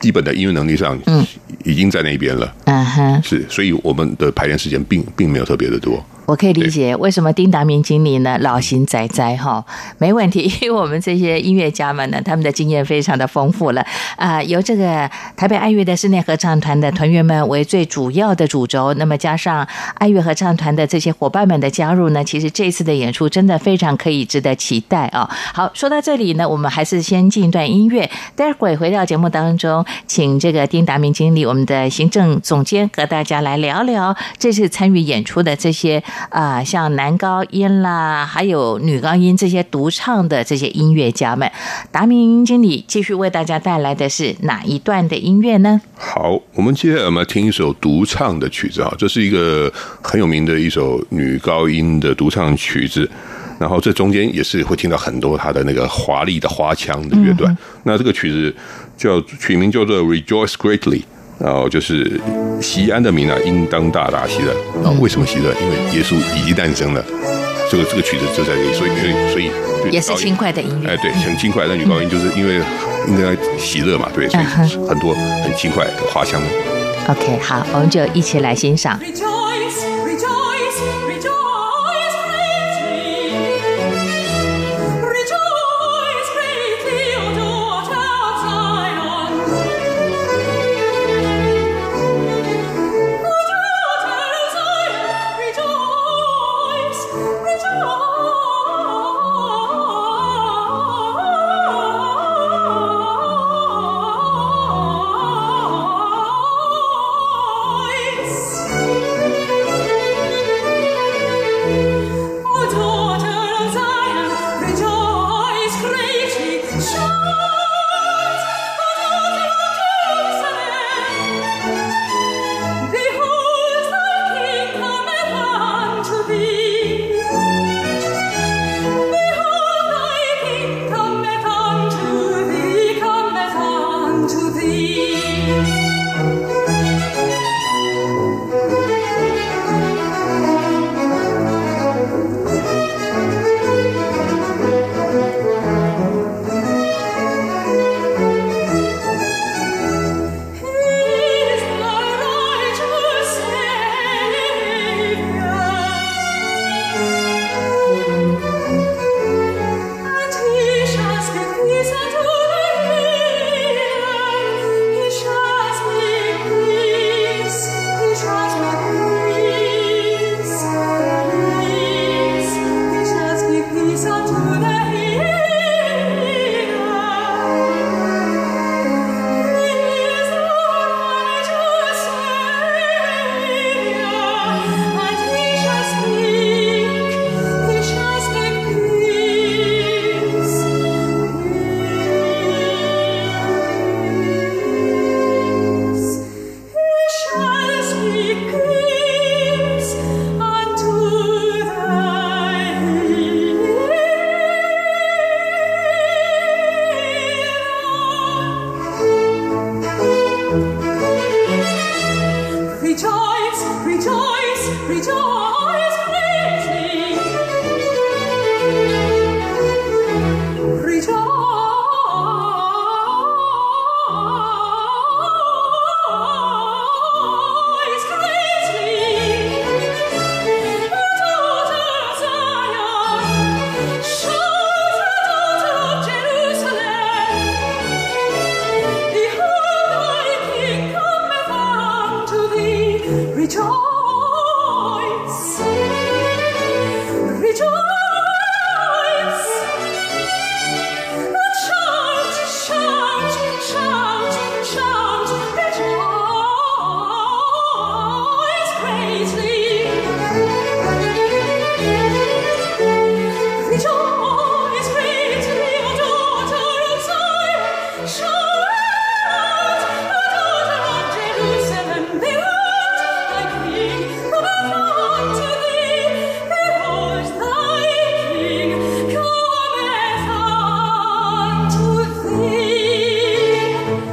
[0.00, 1.24] 基本的音乐能力上，嗯，
[1.64, 6.04] 已经在那边了，嗯哼，是，所以我们的排练时间并并没有特别的多。
[6.24, 9.64] 我可以理解为什么丁达明经理呢老神在在哈，
[9.98, 13.84] 没问题， 因为我们这些音乐家们呢，他们的经验非常的丰富了
[14.16, 14.44] 啊、呃。
[14.44, 25.28] 由这个台北爱乐的室内合唱团的团员们为最主要的主轴，那么加上爱乐合唱团的这些伙伴们的加入呢，其实这次的演出真的非常可以值得期待啊。
[25.52, 36.02] 好，说到这里呢，我们还是先进一段音乐，待会儿回到节目当中，请这个丁达明经理，我们的行政总监和大家来聊聊这次参与演出的这些。
[36.28, 41.50] 啊、呃，像男高音啦，还有女高音这些独唱的这些音乐家们，
[41.90, 45.80] 达明经理继续为大家带来的是哪一段的音乐呢？
[45.96, 49.72] 好，我们接下来我们听一首独唱的曲子啊，这是一个
[50.02, 53.08] 很有名的一首女高音的独唱曲子，
[53.58, 57.52] 然后这中间也是会听到很多她的那个华丽的花腔的乐段。
[57.52, 58.54] 嗯、那这个曲子
[58.96, 61.00] 叫曲名叫做《Rejoice Greatly》。
[61.38, 62.20] 然后就是
[62.60, 64.54] 西安的名啊，应当大大喜乐。
[64.82, 65.52] 然后为什么喜乐？
[65.60, 67.04] 因为耶稣已经诞生了。
[67.70, 68.90] 这个这个曲子就在这里，所以
[69.30, 70.90] 所以所以也是轻快的音乐。
[70.90, 71.64] 哎，对，很轻快。
[71.66, 72.60] 那女高音就是因为
[73.08, 74.44] 应该喜乐嘛，对，所以
[74.86, 76.38] 很多很轻快的花腔。
[77.08, 79.00] OK，好，我们就一起来欣赏。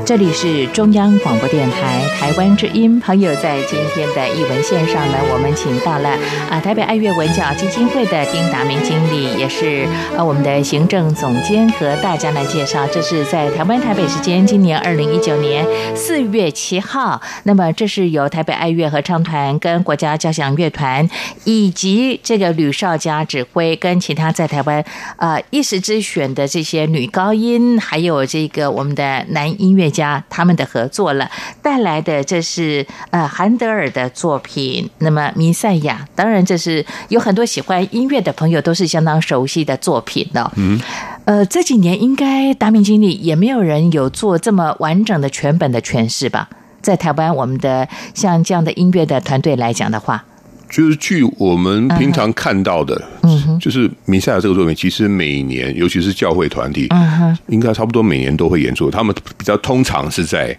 [0.10, 6.10] 这里是中央广播电台台湾之音，朋友在今天的艺文线上呢，我们请到了
[6.50, 12.88] 啊台北爱乐文教基金会的丁达明经理，也是呃我们的行政总监，和大家来介绍。
[12.88, 15.64] 这是在台湾台北时间今年二零一九年
[15.96, 21.08] 四月七号，那么这是由台北爱乐合唱团跟国家交响乐团
[21.44, 24.84] 以及这个吕绍佳指挥跟其他在台湾
[25.18, 29.99] 呃一时之选的这些女高音，还有这个我们的男音乐家。
[30.00, 31.30] 家他们的合作了，
[31.62, 34.90] 带来的这是呃韩德尔的作品。
[35.00, 40.52] 那么弥赛亚，当然这是有很多喜欢音乐的朋友都是相当熟悉的作品的。
[40.56, 40.80] 嗯，
[41.26, 46.48] 呃，这几年应该达明经理也没有人有做这么完整的全本的诠释吧？
[46.82, 50.24] 在台湾，我们的像这样的音乐的团队来讲的话。
[50.70, 58.92] 就是据我们平常看到的，嗯，就是弥赛亚这个作品，其实每年，尤其是教会团体，嗯，应该差不多每年都会演出。
[58.92, 60.56] 他们比较通常是在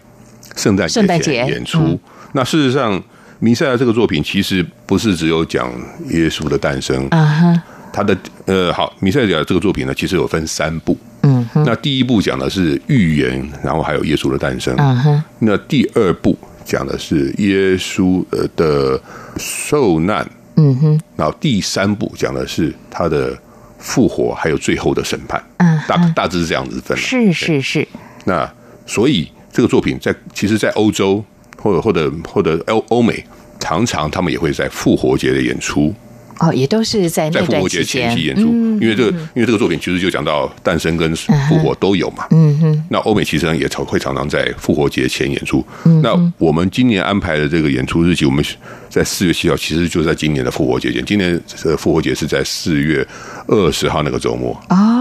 [0.57, 1.99] 圣诞节前演出。
[2.33, 3.01] 那事实上，
[3.38, 5.70] 弥赛亚这个作品其实不是只有讲
[6.09, 7.61] 耶稣的诞生，嗯，
[7.92, 16.37] 他的呃，好，弥赛亚这个作品呢，其实有分三部，嗯，那第一部讲的是预言，然后还有耶稣的诞生，嗯，那第二部。
[16.64, 19.01] 讲的是耶稣呃的
[19.37, 23.37] 受难，嗯哼，然后第三部讲的是他的
[23.79, 27.87] 复活，还有最后的审判，嗯，大大致是这样子分，是是是。
[28.25, 28.49] 那
[28.87, 31.25] 所以这个作品在其实，在欧洲
[31.57, 33.25] 或者或者或者欧欧美，
[33.59, 35.94] 常常他们也会在复活节的演出。
[36.40, 38.42] 哦，也都是在在复活节前期演出，
[38.81, 42.26] 因为这个，因为这个作品其实就讲到诞生跟复活都有嘛。
[42.31, 42.85] 嗯哼。
[42.88, 45.62] 那欧美其实也常会常常在复活节前演出。
[46.03, 48.42] 那我们今年安排的这个演出日期，我们
[48.88, 51.05] 在四月七号，其实就在今年的复活节前。
[51.05, 53.07] 今年的复活节是在四月
[53.46, 54.59] 二十号那个周末。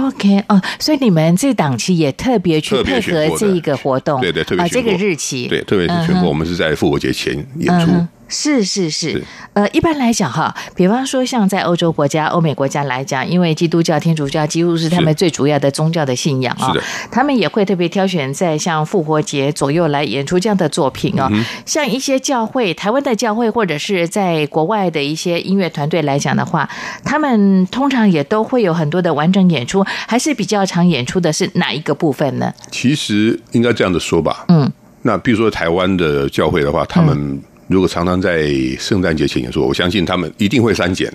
[0.08, 7.92] OK，哦，所以你们这档期也特别去配合这一个活动，对对，特别这个日期，对，特别是全国，我们是在复活节前演出。
[8.30, 9.24] 是是是，
[9.54, 16.72] 呃，一般来讲哈，比方说像在欧洲国家、欧美国家来讲，因为基督教、天主教几乎是他们最主要的宗教的信仰啊，
[17.12, 21.28] 他们也会特别挑选在像复活节左右来演出这样的作品哦。
[21.32, 26.70] 嗯、像一些教会，台湾的教会或者是在国外的一些音乐团队来讲的话，
[27.04, 32.54] 他们通常也都会有很多的完整演出，还是比较常演出的是哪一个部分呢？
[32.70, 34.72] 其实应该这样子说吧，嗯，
[35.02, 37.42] 那比如说台湾的教会的话，他们、嗯。
[37.70, 41.08] 如果常常在圣诞节前演出，我相信他们一定会删减。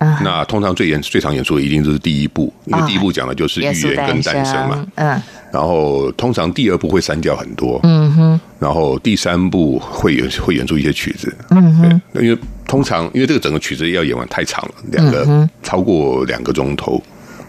[0.00, 0.24] Uh -huh.
[0.24, 4.86] 那通常最演最常演出的一定就是第一部，因为第一部讲的就是预言跟诞生嘛。
[4.96, 5.22] 嗯、uh -huh.。
[5.52, 7.78] 然后通常第二部会删掉很多。
[7.84, 8.40] 嗯哼。
[8.58, 11.32] 然后第三部会演会演出一些曲子。
[11.50, 12.02] 嗯哼。
[12.14, 15.48] 因为通常因为这个整个曲子要演完太长了，两个、uh.
[15.62, 17.00] 超过两个钟头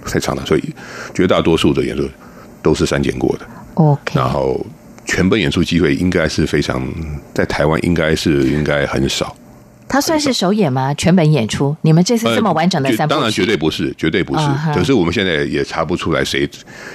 [0.06, 0.64] 太长了，所以
[1.16, 2.08] 绝大多数的演出
[2.62, 3.48] 都是删减过的。
[3.74, 4.20] OK。
[4.20, 4.64] 然后。
[5.06, 6.88] 全本演出机会应该是非常，
[7.34, 9.36] 在台湾应该是应该很少。
[9.88, 10.94] 他算是首演吗？
[10.94, 11.76] 全本演出？
[11.82, 13.16] 你们这次这么完整的三部曲？
[13.16, 14.48] 当然绝对不是，绝对不是。
[14.74, 16.50] 可是我们现在也查不出来谁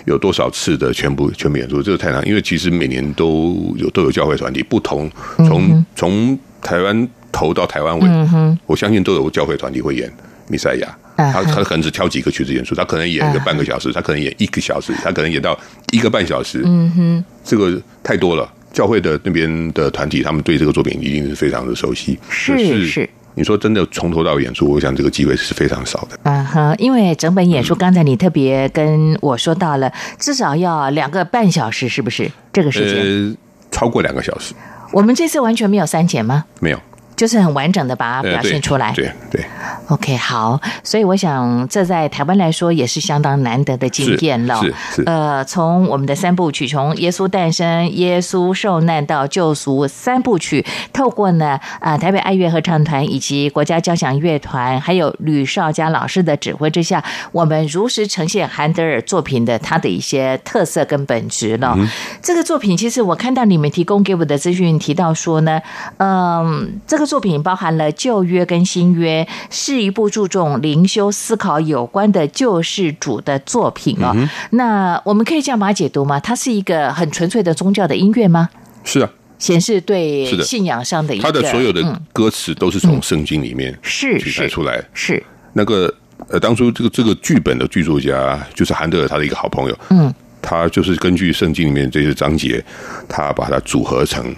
[0.07, 2.27] 有多少次的全部全本演出，这个太难。
[2.27, 10.11] 因为其实每年都有都有教会团体不同，从从台湾头到台湾尾，我相信都有教会团体会演
[10.49, 10.97] 弥赛亚。
[11.17, 15.59] 他他可能只挑几个曲子演出，他可能演一个半个小时，他可能演一个小时，他可能演到
[15.93, 16.63] 一个半小时。
[16.65, 18.53] 嗯哼，这个太多了。
[18.73, 22.19] 教会的那边的团体，他们对这个作品一定是非常的熟悉。
[22.29, 26.31] 是是，你说真的从头到尾演出，我想这个机会是非常少的。
[26.31, 33.03] 啊哈，因为整本演出，刚才你特别跟我说到了，至少要两个半小时，是不是这个时间？
[33.03, 33.37] 呃，
[33.71, 34.53] 超过两个小时。
[34.93, 36.45] 我们这次完全没有删减吗？
[36.61, 36.79] 没有。
[37.17, 39.47] 就是很完整的把它表现出来，对对，对。
[39.89, 44.61] OK，好，所以我想这在台湾来说也是相当难得的经验了。
[44.61, 45.03] 是是，是。
[45.07, 57.03] 呃，从我们的三部曲，从耶稣诞生、耶稣受难到救赎三部曲，透过呢啊台北爱乐合唱团以及国家交响乐团，还有吕绍佳老师的指挥之下，
[57.33, 61.75] 我们如实呈现韩德尔作品的他的一些特色跟本质了。
[61.79, 61.89] 嗯。
[62.21, 65.63] 这个作品其实我看到你们提供给我的资讯提到说呢，
[65.97, 67.06] 嗯，这个。
[67.07, 74.13] 个作品包含了旧约跟新约，是一部注重灵修思考有关的救世主的作品哦。
[74.17, 76.19] 嗯、那我们可以这样把它解读吗？
[76.19, 78.49] 它是一个很纯粹的宗教的音乐吗？
[78.83, 81.23] 是啊，显示对信仰上的一个。
[81.23, 81.81] 他的所有的
[82.13, 85.93] 歌词都是从圣经里面是取材出来，是，是那个
[86.29, 90.13] 呃，当初这个这个剧本的剧作家就是韩德尔他的一个好朋友，嗯。
[90.43, 92.65] 他就是根据圣经里面这些章节，
[93.09, 94.33] 他把它组合成，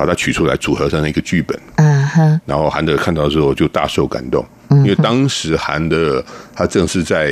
[0.00, 1.60] 把它取出来组合成了一个剧本。
[1.76, 2.40] 嗯哼。
[2.46, 6.24] 然后韩德看到之后就大受感动，因为当时韩德
[6.54, 7.30] 他正是在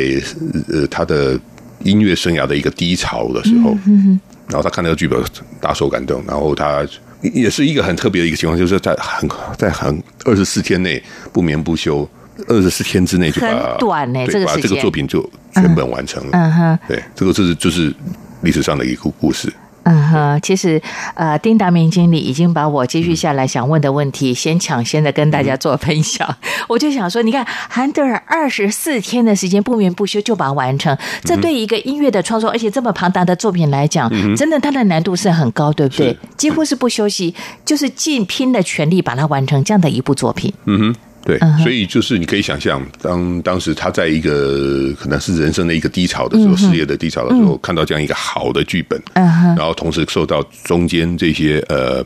[0.71, 1.41] 呃他的
[1.79, 3.71] 音乐生涯的一个低潮的时候。
[3.87, 4.21] 嗯哼。
[4.49, 5.19] 然后他看到剧本
[5.63, 6.87] 大受感动，然后他
[7.23, 11.03] 也是一个很特别的一个情况，就是在很在很二十四天内
[11.33, 12.07] 不眠不休，
[12.49, 16.31] 二十四天之内就把很短呢，这个把这个作品就全本完成了。
[16.33, 16.79] 嗯哼。
[16.87, 17.95] 对，这个就是就是。
[18.43, 19.53] 历史上的一个故事。
[19.89, 20.81] 嗯哼，其实
[21.15, 26.29] 呃，丁达明经理已经把我接续下来想问的问题，先抢先的跟大家做分享。
[26.29, 36.15] 嗯、 我就想说，你看，韩德尔二十四天的时间不眠不休就把它完成，这对一个音乐的创作，而且这么庞大的作品来讲，嗯、真的它的难度是很高，对不对？
[36.37, 37.35] 几乎是不休息，
[37.65, 40.53] 就是尽拼的全力把它完成这样的一部作品。
[40.67, 40.95] 嗯哼。
[41.29, 52.03] 对，所以就是你可以想象，当当时他在一个可能是人生的一个低潮的时候，事业的低潮的时候，看到这样一个好的剧本，然后同时受到中间这些呃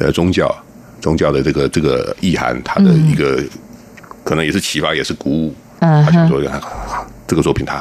[0.00, 0.52] 呃宗教
[1.00, 3.40] 宗教的这个这个意涵，他的一个
[4.24, 5.54] 可能也是启发，也是鼓舞。
[5.78, 6.42] 他想说，
[7.28, 7.80] 这个作品他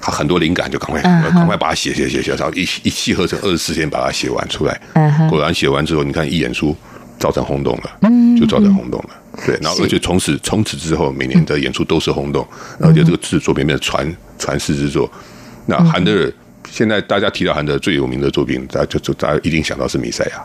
[0.00, 4.80] 他很多灵感，就赶快赶快把它写写写写，然后一一气呵成二十四天把它写完出来。
[5.28, 6.76] 果然写完之后，你看一演出，
[7.18, 7.98] 造成轰动了，
[8.38, 9.10] 就造成轰动了。
[9.46, 12.46] 对，然后而且从此从此之后，每年的演出都是轰动，
[12.80, 15.10] 而且这个制作片面的传传世之作。
[15.66, 16.32] 那韩德尔
[16.70, 20.36] 现在大家提到韩德尔最有名的作品，大家就就大家一定想到是《弥赛亚》。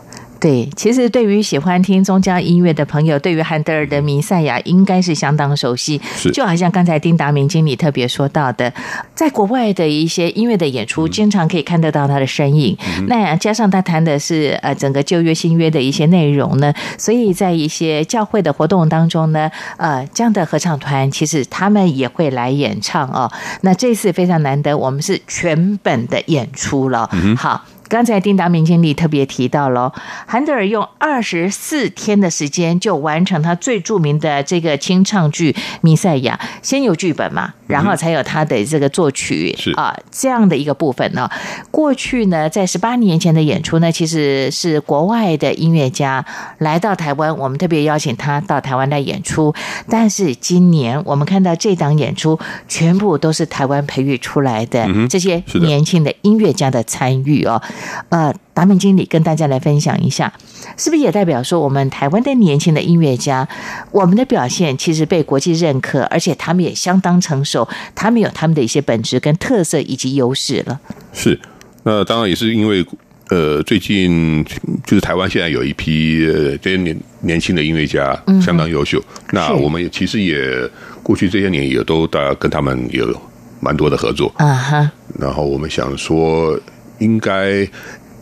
[0.44, 5.98] 对，其实对于喜欢听宗教音乐的朋友，对于韩德尔的《弥赛亚》应该是相当熟悉。
[6.14, 8.70] 是，就好像刚才丁达明经理特别说到的，
[9.14, 12.76] 在国外的一些音乐的演出，经常可以看得到他的身影。
[12.98, 23.32] 嗯、那加上他谈的是呃整个旧约新约的一些内容呢，所以在一些教会的活动当中呢，呃这样的合唱团其实他们也会来演唱哦。
[23.62, 27.08] 那这次非常难得，我们是全本的演出了。
[27.14, 27.64] 嗯、好。
[27.94, 29.92] 刚才丁达明经理特别提到了，
[30.26, 41.30] 韩德尔用二十四天的时间就完成他最著名的这个清唱剧《弥赛亚》，先有剧本嘛，然后才有他的这个作曲，是啊，这样的一个部分呢。
[41.70, 46.26] 过去呢，在十八年前的演出呢，其实是国外的音乐家
[46.58, 49.54] 来到台湾，我们特别邀请他到台湾来演出。
[49.88, 52.36] 但是今年我们看到这档演出，
[52.66, 57.62] 全部都是台湾培育出来的这些年轻的音乐家的参与哦。
[58.08, 60.32] 呃，达明经理跟大家来分享一下，
[60.76, 63.48] 是不是也代表说，我们台湾的年轻的音乐家，
[63.90, 70.80] 我们的表现其实被国际认可，而且他们也相当成熟，他们有他们的一些本质跟特色以及优势了。
[71.12, 71.38] 是，
[71.82, 72.84] 那当然也是因为，
[73.30, 74.44] 呃，最近
[74.84, 80.68] 就是台湾现在有一批呃这些年年轻的音乐家相当优秀，嗯、那我们也其实也
[81.02, 83.14] 过去这些年也都大家跟他们有
[83.60, 84.32] 蛮多的合作。
[84.36, 86.58] 啊哈，然后我们想说。
[86.98, 87.66] 应该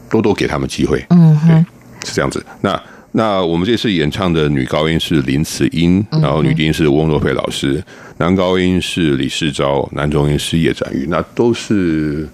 [0.08, 1.66] 多多给他们机会，嗯哼，
[2.04, 2.44] 是这样子。
[2.60, 7.82] 那那我们这次演唱的女高音是林慈英，然后女低音是翁若佩老师，
[8.18, 12.26] 男高音是李世昭，男中音是叶展玉，那都是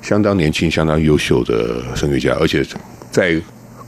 [0.00, 2.64] 相当年轻、相当优秀的声乐家，而且
[3.10, 3.40] 在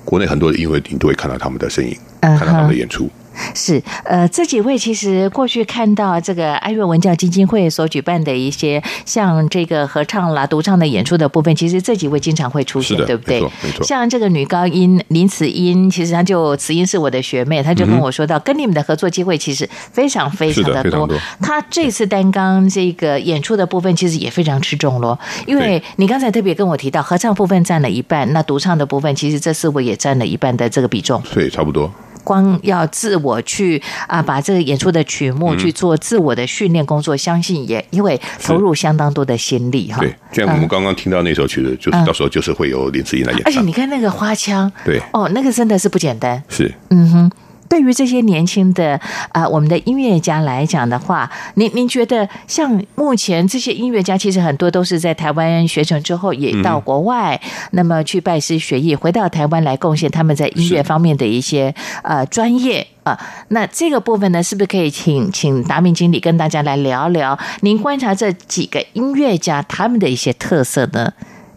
[0.04, 3.08] 国内很多的音乐厅都会看到他们的身影，看到他们的演出。
[3.54, 13.40] 是，呃，这几位其实过去看到这个爱乐文教基金会所举办的一些像这个合唱啦、独唱的演出的部分，其实这几位经常会出现，对不对？
[13.40, 13.84] 没错，没错。
[13.84, 21.08] 像这个女高音林慈英，其实她就慈英是我的学妹，她就跟我说到，嗯、跟你们的合作机会其实非常非常的多。
[21.40, 31.22] 她这次担纲这个演出的部分，其实也非常吃重咯，因为你刚才特别跟我提到，合唱部分占了一半，那独唱的部分，其实这四位也占了一半的这个比重。
[31.32, 31.90] 对，差不多。
[32.24, 40.00] 光要自我去啊，把这个演出的曲目去做自我的训练工作，嗯、相信也因为投入相当多的心力哈。
[40.00, 43.52] 对，像我们刚刚听到那首曲子，嗯、就是到时候就是会有林志颖来演唱。
[43.52, 46.42] 而且你看那个花腔，对，哦，那个真的是不简单。
[46.48, 47.30] 是，嗯哼。
[47.72, 49.00] 对于这些年轻的
[49.30, 63.18] 啊，我们的音乐家来讲的话，您您觉得像目前这些音乐家，其实很多都是在台湾学成之后，也到国外，嗯、那么去拜师学艺，回到台湾来贡献他们在音乐方面的一些呃专业啊。
[63.48, 67.38] 那这个部分呢，是不是可以请请达明经理跟大家来聊聊？
[67.62, 71.10] 您观察这几个音乐家他们的一些特色呢？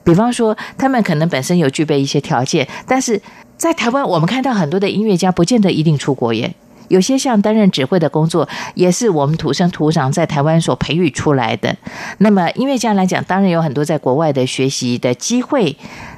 [0.05, 3.19] 比方说，他们可能本身有具备一些条件，但是
[3.57, 6.53] 在台湾，我们看到很多的音乐家，不见得一定出国耶。
[6.87, 11.75] 有些像担任指挥的工作，也是我们土生土长在台湾所培育出来的。
[12.19, 15.75] 那么音乐家来讲，当然有很多在国外的学习的机会。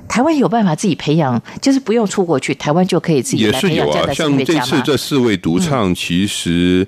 [0.09, 4.65] 台湾有办法自己培养，就是不用出国去，台湾就可以自己来培养这样的音乐家吗？
[4.65, 6.88] 像这次这四位独唱，其实。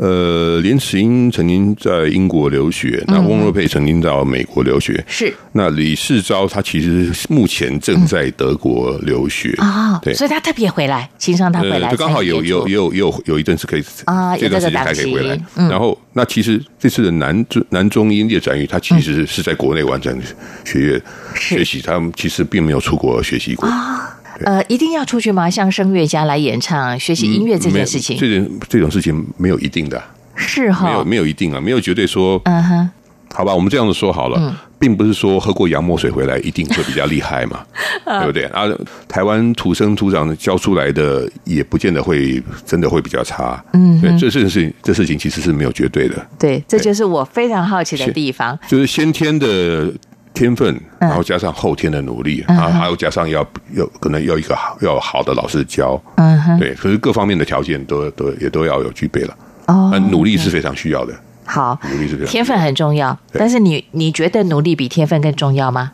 [0.00, 5.30] 呃，连池英曾经在英国留学，那翁若佩曾经到美国留学，是。
[5.52, 15.38] 那李世昭他其实目前正在德国留学啊，对，所以他特别回来，请上他回来，就刚好有有有有有一阵是可以啊，这段时间还可以回来。
[15.54, 20.18] 然后，那其实这次的男中男中音列展玉，他其实是在国内完成
[20.64, 21.02] 学业
[21.34, 24.16] 学习，他们其实并没有出国学习过啊。
[24.44, 25.48] 呃，一定要出去吗？
[25.50, 30.02] 像声乐家来演唱、学习音乐这件事情，这种这种事情没有一定的，
[30.34, 32.90] 是哈，没有没有一定啊，没有绝对说，嗯哼，
[33.34, 37.60] 好吧，我们这样子说好了，并不是说喝过洋墨水回来一定会比较厉害嘛，
[38.20, 38.44] 对不对？
[38.46, 38.64] 啊，
[39.06, 49.92] 台湾土生土长教出来的，也不见得会真的会比较差，嗯，对，这件事情，这事情其实是没有绝对的，对，这就是我非常好奇的地方，就是先天的。
[50.40, 59.36] 天分，然后加上后天的努力，啊、嗯，还有加上要要可能要一个好要好的老师教，嗯哼，对，可是各方面的条件都都也都要有具备了，
[59.66, 61.12] 哦，努力是非常需要的。
[61.44, 65.92] 好，努力是非常天分很重要，但是你你觉得努力比天分更重要吗？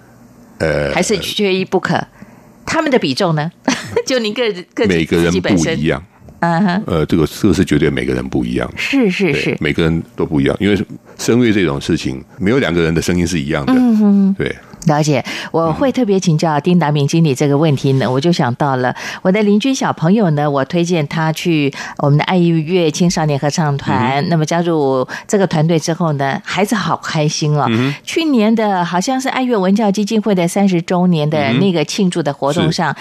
[0.59, 2.07] 呃，还是缺一不可？
[2.64, 3.51] 他们的比重呢？
[4.07, 6.01] 就你个个每个人不一样。
[6.40, 10.76] 嗯哼，呃，这个这个是绝对每个人不一样，是是是，每个人都不一样，因为
[11.19, 14.55] 声乐这种事情，没有两个人的声音是一样的，嗯哼，对。
[14.87, 27.67] 了解，我会特别请教丁达明经理这个问题呢，我就想到了我的邻居小朋友呢，我推荐他去我们的爱乐青少年合唱团，嗯、那么加入这个团队之后呢，孩子好开心哦。
[27.69, 32.97] 嗯、去年的好像是爱乐文教基金会的三十周年的那个庆祝的活动上，嗯、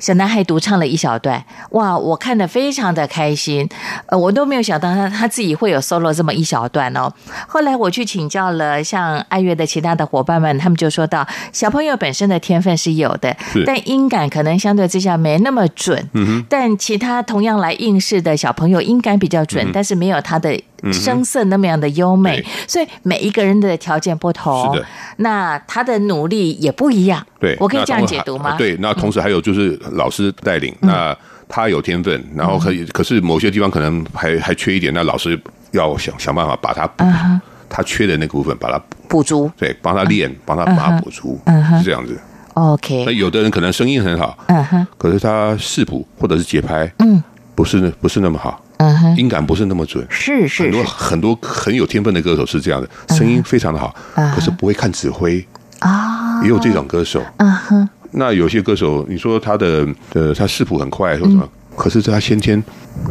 [0.00, 3.68] 小男孩独唱了一小段，哇，我看得非常的开心，
[4.06, 7.12] 呃，我都没有想到他他自己会有 solo 这么一小段哦。
[7.46, 11.26] 后来我去请教了像爱乐的其他的伙伴们，他们就说到。
[11.52, 13.36] 小朋友本身的天分是有的，
[13.66, 16.08] 但音感可能相对之下没那么准。
[16.14, 20.58] 嗯、但其他同样来应试的小朋友音感比较准，嗯、但是没有他的
[20.92, 22.44] 声色那么样的优美。
[22.66, 24.76] 所以每一个人的条件不同，
[25.16, 27.24] 那他的努力也不一样。
[27.38, 28.56] 对，我可以这样解读吗？
[28.56, 31.16] 对，那同时还有就是老师带领，嗯、那
[31.48, 35.40] 他有天分，然后可以，可是某些地方可能还还缺一点，那老师
[35.72, 37.04] 要想想办法把他补。
[37.04, 37.40] 嗯
[37.72, 41.40] 他缺的那个部分，把它补足，对，帮他练，帮他把它补足，
[41.78, 42.18] 是这样子。
[42.54, 47.22] OK，那有的人可能声音很好，嗯哼，可是他视谱或者是节拍，嗯，
[47.54, 53.94] 不是不是那么好，嗯哼，音感不是那么准，是是，很多很多很有天分的歌手是这样的，声音非常的好，
[54.34, 55.46] 可是不会看指挥
[55.80, 57.88] 啊，也有这种歌手，嗯哼。
[58.12, 62.60] 那有些歌手，你说他的呃，他视谱很快，说什么，可是他先天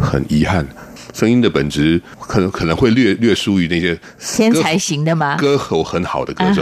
[0.02, 0.66] 很遗憾。
[1.14, 5.38] 声音的本质可能可能会略略输于那些天才型的吗？
[5.38, 6.62] 歌喉很好的歌手，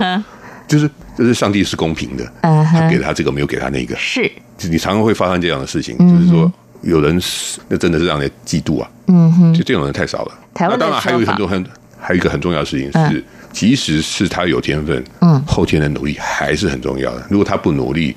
[0.68, 4.30] 就是就是上帝是公平的，他给他这个没有给他那个，是。
[4.70, 6.52] 你常常会发生这样的事情，就是说
[6.82, 10.32] 有人是那真的是让人嫉妒啊，嗯哼，就这种人太少了。
[10.54, 11.66] 台湾当然还有很多很
[12.00, 17.26] 还有一个很重要的事情是，即使是他有天分，嗯，后天的努力还是很重要的。
[17.30, 18.16] 如果他不努力，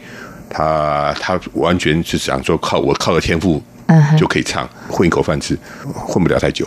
[0.48, 3.62] 他他完全是想说靠我靠着天赋。
[4.16, 5.58] 就可以唱，混一口饭吃，
[5.92, 6.64] 混不了太久。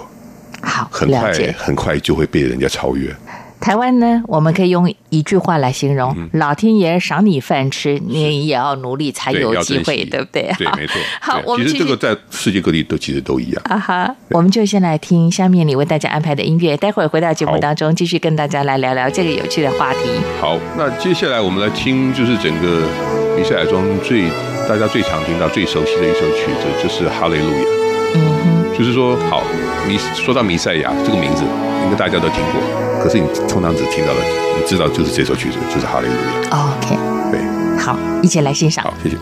[0.61, 3.15] 好，很快很快就会被人家超越。
[3.64, 10.53] 台湾呢，我们可以用一句话来形容：嗯、老天爷赏你饭吃，你也要努力才有机会，对，对不对？
[10.57, 10.95] 对，没错。
[11.22, 13.61] 好，我们其实这个在世界各地都其实都一样。
[13.70, 19.99] 啊哈，我们就先来听下面你为大家安排的音乐，待会儿回到节目当中，继续跟大家来聊聊这个有趣的话题。
[20.41, 22.82] 好，那接下来我们来听，就是整个
[23.38, 24.26] 比赛中最。
[24.66, 27.57] 大家最常听到、最熟悉的一首曲子就是《哈利路亚》。
[28.16, 29.43] 嗯哼，就是说，好，
[29.86, 31.43] 你说到弥赛亚这个名字，
[31.84, 32.92] 应该大家都听过。
[33.04, 34.20] 可是你通常只听到了，
[34.58, 36.49] 你知道就是这首曲子，就是《哈利路亚》。
[36.78, 36.95] OK，
[37.30, 38.86] 对，好，一起来欣赏。
[38.86, 39.18] 好，谢谢。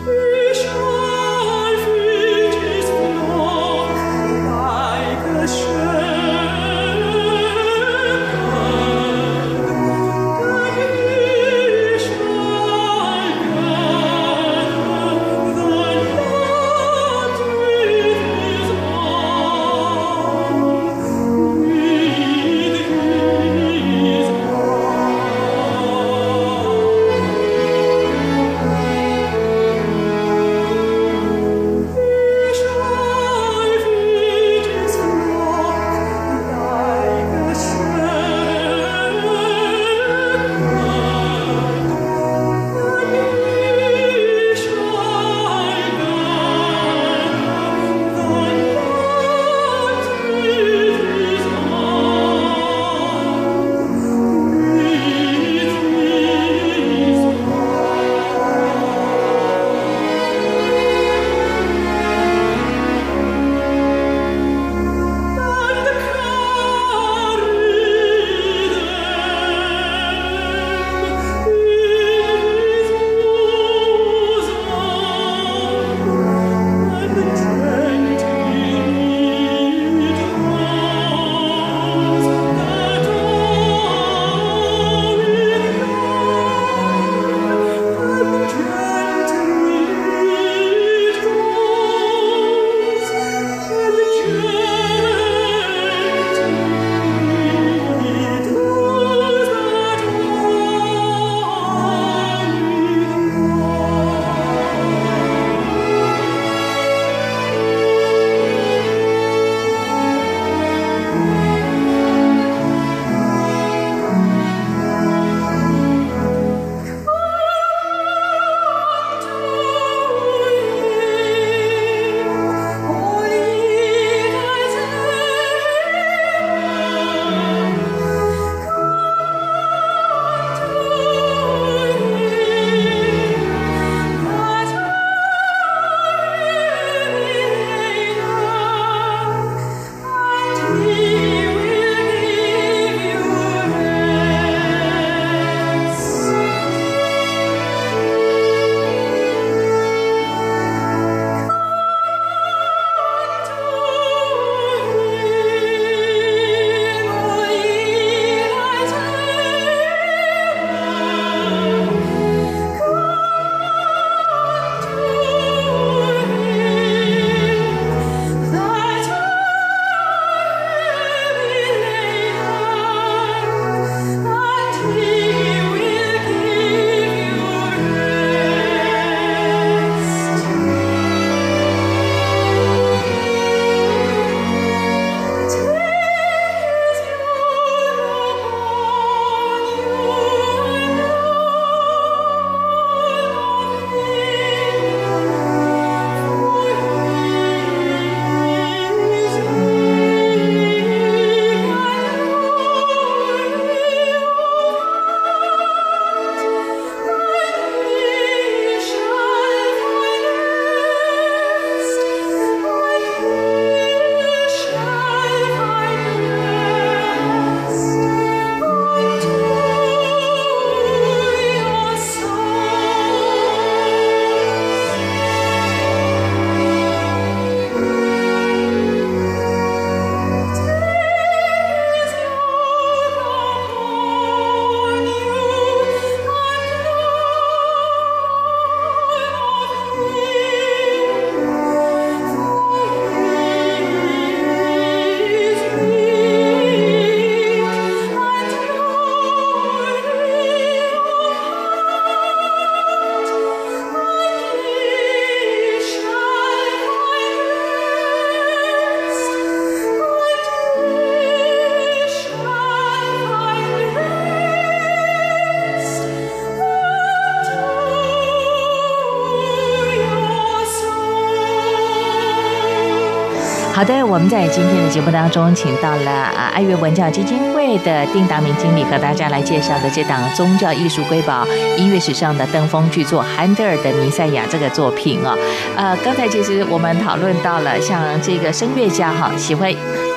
[274.52, 281.46] 今天的节目当中，请到了啊爱乐文教基金会的丁达明经理和大家来介绍的这档宗教艺术瑰宝
[281.78, 285.34] 音乐史上的登峰巨作《韩德尔的弥赛亚》这个作品哦。
[285.74, 289.72] 呃，刚才其实我们讨论到了像这个声乐家哈，喜欢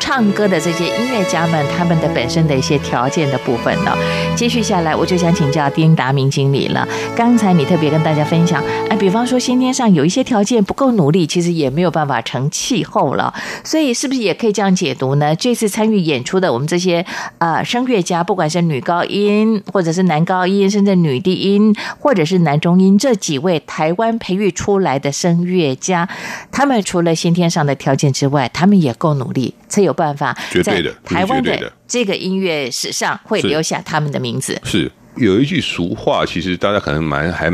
[0.07, 3.91] 唱歌的这些音乐家们，他们的本身的一些条件的部分呢。
[4.35, 6.87] 继续下来，我就想请教丁达明经理了。
[7.15, 13.33] 刚才你特别跟大家分享，哎，比方说先天上有一些条件不够努力，其实也没有办法成气候了。
[13.63, 15.35] 所以是不是也可以这样解读呢？
[15.35, 17.03] 这次参与演出的我们这些
[17.39, 26.07] 呃声乐家，不管是女高音，或者是男高音，甚至女低音，或者是男中音，这几位台湾培育出来的声乐家，
[26.51, 34.59] 他们除了先天上的条件之外，他们也够努力，才有办法在台湾的这个音乐史上会留下他们的名字。
[34.63, 34.83] 是。
[34.83, 37.49] 是有一句俗话，其实大家可能蛮还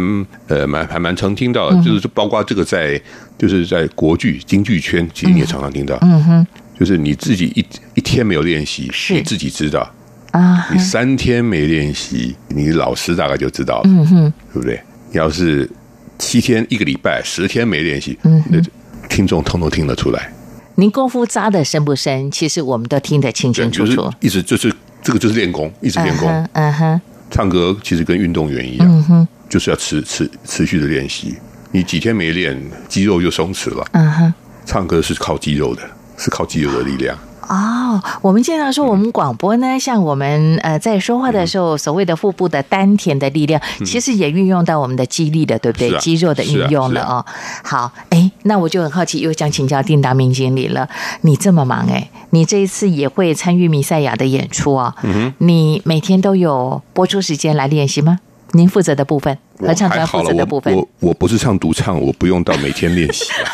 [0.47, 2.99] 呃蛮还蛮常听到的，就是包括这个在
[3.37, 6.47] 就是在国剧京剧圈，其实你也常常听到，嗯哼，
[6.79, 9.87] 就是你自己一一天没有练习，你自己知道
[10.31, 14.81] 啊，你三天没练习，你老师大概就知道了，嗯哼，对不对？
[15.11, 15.69] 你要是
[16.17, 18.59] 七天一个礼拜十天没练习，嗯，那
[19.07, 20.33] 听众通通听得出来。
[20.75, 22.31] 您功夫扎的深不深？
[22.31, 24.11] 其实我们都听得清清楚楚。
[24.19, 27.01] 一直就是这个就是练功，一直练功，嗯哼。
[27.29, 31.35] 唱歌其实跟运动员一样，嗯、哼就是要持持持续的练习。
[31.71, 33.87] 你几天没练，肌肉就松弛了。
[33.93, 34.33] 嗯哼，
[34.65, 35.81] 唱歌是靠肌肉的，
[36.17, 37.17] 是靠肌肉的力量。
[37.51, 45.93] 哦，我们经常说，我们广播呢，嗯、像我们呃在说话的时候，所谓的腹部的丹田的力量，嗯、其实也运用到我们的肌力的，对不对？
[45.93, 47.25] 啊、肌肉的运用了哦。
[47.61, 50.87] 好，哎，那我就很好奇，又想请教丁达明经理了。
[51.23, 54.95] 你这么忙哎，你这一次也会参与弥赛亚的演出哦。
[55.03, 58.19] 嗯，你每天都有播出时间来练习吗？
[58.53, 60.73] 您负责的部分，合唱团负责的部分。
[60.73, 63.51] 我我，我不是唱独唱，我不用到每天练习啊。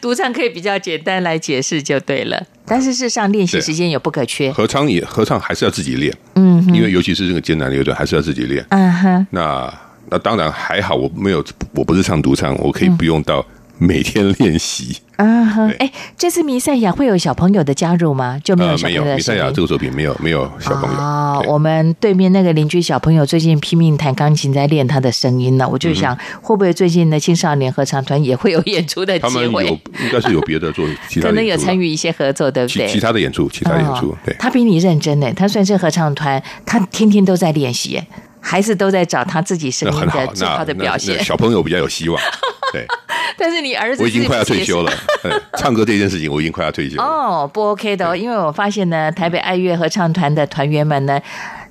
[0.00, 4.50] 独唱可以比较简单来解释就对了，但是事实上练习时间也不可缺。
[4.52, 9.26] 合唱也合唱还是要自己练，嗯哼，因为尤其是这个艰难的乐段还是要自己练，嗯哼。
[9.30, 9.72] 那
[10.08, 13.44] 那当然还好，我没有，我不是唱独唱，我可以不用到。
[13.82, 18.38] 每天练习啊，哈，哎，这次弥赛亚会有小朋友的加入吗？
[18.44, 19.16] 就没有小朋友的。
[19.16, 21.40] 弥赛亚这个作品没有没有小朋友啊。
[21.40, 25.66] 我们对面那个邻居小朋友最近拼命弹钢琴，在练他的声音呢。
[25.66, 29.28] 我就想，会不会最近的青少年合唱团也会有演出的机会？
[29.28, 32.86] 他们有，应该是有别的做 其他，可能有参与一些合作，对不对？
[32.86, 34.36] 其他的演出，其他演出，对。
[34.38, 38.02] 他比你认真呢，他算是合唱团，他天天都在练习，
[38.40, 41.22] 孩子都在找他自己声音的最好的表现。
[41.24, 42.20] 小朋友比较有希望，
[42.72, 42.86] 对。
[43.36, 44.92] 但是你儿子，我已经快要退休了。
[45.56, 47.02] 唱歌这件事情，我已经快要退休了。
[47.02, 51.18] 哦，不 OK 的，因为我发现呢，台北爱乐合唱团的团员们呢，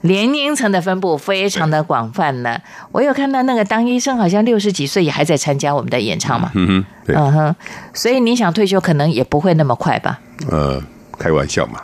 [0.01, 2.57] 年龄层的分布非常的广泛呢。
[2.91, 6.51] 我有看到那个当医生，好像六十几岁也还在参加我们的演唱嘛。
[6.55, 7.55] 嗯哼，嗯哼，
[7.93, 10.19] 所以你想退休，可能也不会那么快吧？
[10.49, 10.81] 呃，
[11.19, 11.81] 开玩笑嘛。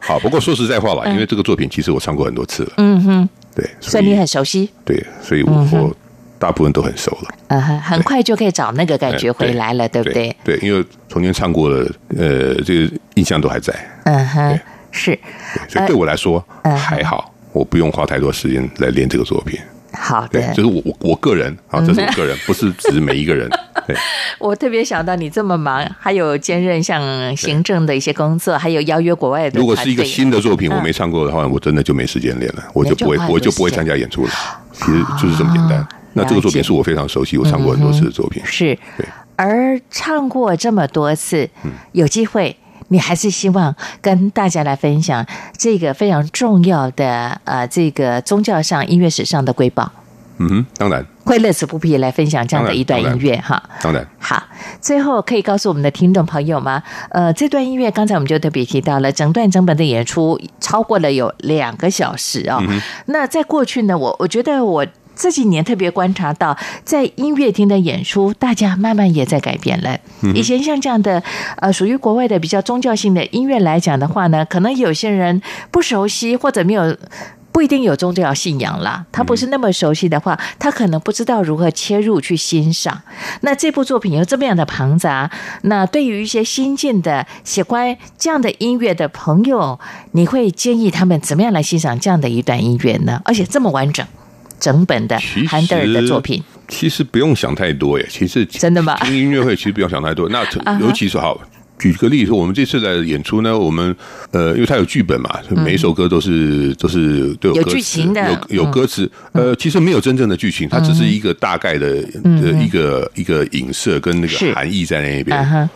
[0.00, 2.72] 好，不过说实在话吧，因为这个作品其实我唱过很多次了。
[2.78, 4.68] 嗯哼，对，所以你很熟悉。
[4.84, 5.96] 对，所以我。
[6.40, 10.34] 大部分都很熟了，嗯哼，很快就可以找那个感觉回来了，对不对？
[10.42, 11.86] 对，因为从前唱过的，
[12.16, 13.74] 呃，这个印象都还在。
[14.04, 14.58] 嗯哼，
[14.90, 15.16] 是，
[15.68, 19.60] 所以对我来说还好，我不用花太多时间来练这个作品。
[19.92, 23.46] 好的，就是我我我个人啊，这是我个人，不是指每一个人。
[23.86, 23.94] 对，
[24.38, 29.60] 我特别想到你这么忙，还有兼任像行政的一些工作，还有邀约国外的。
[29.60, 34.30] 如果是一个新的作品，我没唱过的话，我真的就没时间练了，我就不会，我就不会参加演出了。
[34.72, 35.86] 其实就是这么简单。
[36.12, 38.42] 那这个作品是我非常熟悉，我唱过很多次的作品。
[38.44, 38.76] 是，
[39.36, 41.48] 而唱过这么多次，
[41.92, 42.56] 有机会
[42.88, 45.24] 你还是希望跟大家来分享
[45.56, 49.92] 这个非常重要的呃，这个宗教上音乐史上的瑰宝。
[50.38, 53.62] 嗯哼，当然会乐此不疲来分享这样的一段音乐哈。
[53.82, 54.42] 当然，好，
[54.80, 56.82] 最后可以告诉我们的听众朋友吗？
[57.10, 62.58] 呃，这段音乐刚才我们就特别提到了，整段整本的演出超过了有两个小时啊。
[63.06, 64.84] 那在过去呢，我我觉得我。
[65.20, 69.98] 这几年特别观察到，在音乐厅的演出，大家慢慢也在改变了。
[70.34, 71.22] 以前像这样的，
[71.58, 76.96] 呃，属于国外的比较宗教性的音乐来讲的话呢，可能有些人不熟悉或者没有
[77.52, 83.02] 不一定有宗教信仰啦，他不是那么熟悉的话，他可能不知道如何切入去欣赏。
[83.42, 85.30] 那这部作品有这么样的庞杂，
[85.64, 89.78] 那对于一些新进的喜欢这样的音乐的朋友，
[90.12, 93.20] 你会建议他们怎么样来欣赏这样的一段音乐呢？
[93.26, 94.06] 而且这么完整。
[94.60, 98.06] 整本的韩德尔的作品，其实不用想太多耶。
[98.08, 98.94] 其实真的吗？
[98.98, 100.28] 听音乐会其实不用想太多。
[100.28, 100.44] 那
[100.78, 101.40] 尤其是好，
[101.78, 103.96] 举个例子，我们这次的演出呢，我们
[104.32, 109.10] 呃，因为它有剧本嘛，每一首歌都是都是都有剧情的，有有歌词。
[109.32, 115.68] 呃，其实没有真正的剧情，它只是一个大概的的一个一个影射跟那个含义在那边。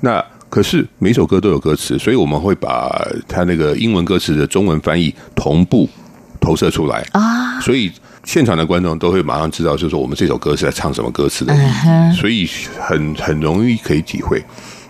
[0.00, 5.88] 那可是每首歌都有歌词，所以我们会把它那个英文歌词的中文翻译同步
[6.40, 7.06] 投射出来。
[7.12, 7.90] 啊，所以
[8.24, 11.54] 现场的观众都会马上知道，就是说我们这首歌是在唱什么歌词的
[12.12, 12.48] 所以
[12.80, 14.42] 很很容易可以体会。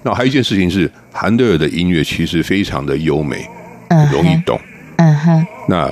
[0.02, 3.48] 那还有一件事情是，韩德尔的音乐其实非常的优美，
[4.12, 4.58] 容易懂。
[4.96, 5.90] 嗯哼，那。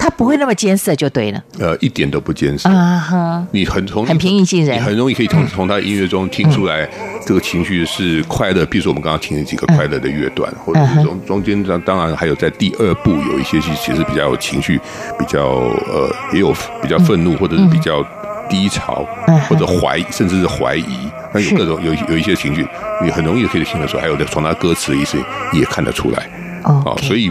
[0.00, 2.70] 他不会那么艰涩就对了，呃，一点都不艰涩。
[2.70, 3.46] 啊哈！
[3.50, 6.88] 你很从很平易近人，你很容易可以从从他的音乐中听出来
[7.26, 8.64] 这个情绪是快乐。
[8.64, 14.80] 比如说我们刚刚听了几个快乐的乐段，或者是中中间当当然还有在第二部有一些是其实比较有情绪，
[15.18, 18.02] 比较呃也有比较愤怒或者是比较
[18.48, 19.06] 低潮
[19.50, 22.66] 或者怀疑甚至是怀疑，那有各种有有一些情绪，
[23.04, 25.18] 你很容易可以听得出来，还有从他歌词的意思
[25.52, 26.26] 也看得出来。
[26.64, 27.30] 哦，所以。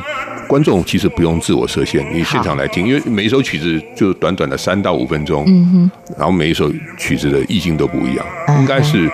[0.50, 8.26] 观众其实不用自我设限，你现场来听，因为每一首曲子就短短的三到五分钟，嗯哼，然后每一首曲子的意境都不一样，
[8.60, 9.08] 应该是，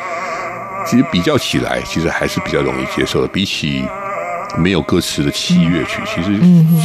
[0.87, 3.83] 其实比较起来，其实还是比较容易接受的，比起。
[4.57, 6.39] 没有歌词的器乐曲，其实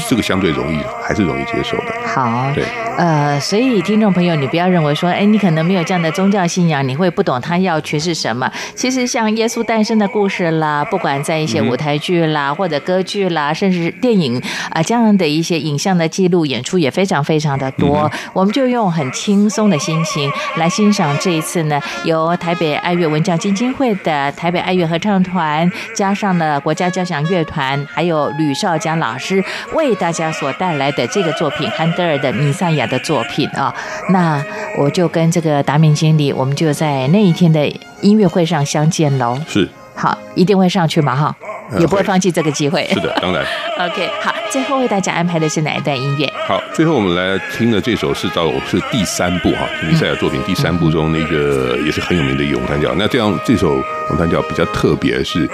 [0.09, 1.85] 这个相对容易，还是容易接受的。
[2.07, 2.65] 好，对，
[2.99, 8.51] 呃，所以听众朋友，你不要认为说，哎，你可能没有这样的宗教信仰，你会不懂他要诠释什么。
[8.75, 18.11] 其实像耶稣诞生的故事啦，不管在一些舞台剧啦，或者歌剧啦，甚至电影啊这样的一些影像的记录演出也非常非常的多。
[18.33, 27.60] 我们就用很轻松的心情来欣赏这一次呢，由台北爱乐文教基金会的台北爱乐合唱团加上了国家交响乐团。
[27.93, 29.43] 还有吕少江老师
[29.75, 33.75] 为大家所带来的这个作品，韩德尔的《弥赛亚》的作品啊，
[34.11, 34.43] 那
[34.79, 37.67] 我就跟这个达明经理，我们就在那一天的
[38.01, 39.39] 音乐会上相见喽。
[39.47, 41.37] 是，好，一定会上去嘛哈，
[41.79, 42.87] 也不会放弃这个机会。
[42.93, 43.45] 是的，当然。
[43.81, 46.31] OK，好，最后为大家安排的是哪一段音乐？
[46.47, 52.95] 好，最后我们来听的这首是到是第三部哈，《弥赛亚》作品第三部中那个也是很有名的咏叹调。
[52.97, 55.49] 那这样这首咏叹调比较特别是。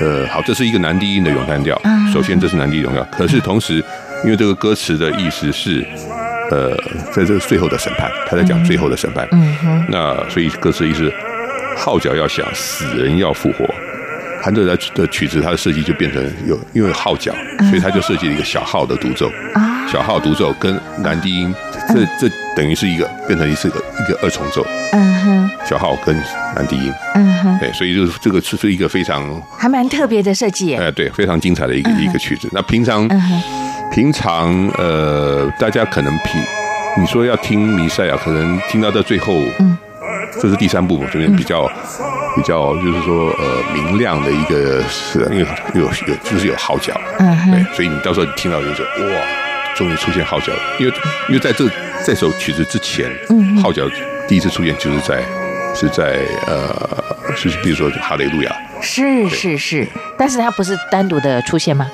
[0.00, 1.80] 呃，好，这是一个男低音的咏叹调。
[2.12, 3.18] 首先，这是男低咏叹调。
[3.18, 3.82] 可是同时，
[4.24, 5.84] 因为这个歌词的意思是，
[6.50, 6.76] 呃，
[7.12, 9.26] 在这个最后的审判，他在讲最后的审判。
[9.32, 9.84] 嗯哼。
[9.88, 11.12] 那所以歌词意思，
[11.76, 13.66] 号角要响，死人要复活。
[14.40, 17.32] 韩德尔的曲子，它的设计就变成有，因为号角，
[17.68, 19.28] 所以他就设计了一个小号的独奏。
[19.90, 21.52] 小号独奏跟男低音，
[21.88, 24.66] 这这等于是一个变成一次个一个二重奏。
[24.90, 26.12] 嗯哼，小号跟
[26.56, 26.92] 男低音。
[27.14, 30.74] 嗯哼，对，所以就是这个是是一个非常还蛮特别的设计。
[30.74, 32.48] 哎，对，非常精彩的一个一个曲子。
[32.50, 33.08] 那平常
[33.92, 36.42] 平常呃，大家可能平
[36.98, 39.78] 你说要听弥赛亚，可能听到到最后，嗯，
[40.42, 41.70] 这是第三部这边比较
[42.34, 47.00] 比较就是说呃明亮的一个是，因为有有就是有号角。
[47.20, 49.47] 嗯哼，对，所以你到时候你听到就是哇。
[49.78, 50.92] 终于出现号角了，因为
[51.28, 51.64] 因为在这
[52.04, 53.88] 这首曲子之前，嗯，号角
[54.26, 55.22] 第一次出现就是在
[55.72, 56.18] 是在
[56.48, 57.04] 呃，
[57.40, 58.52] 就是比如说哈雷路亚，
[58.82, 59.86] 是是是，
[60.18, 61.88] 但是它不是单独的出现吗？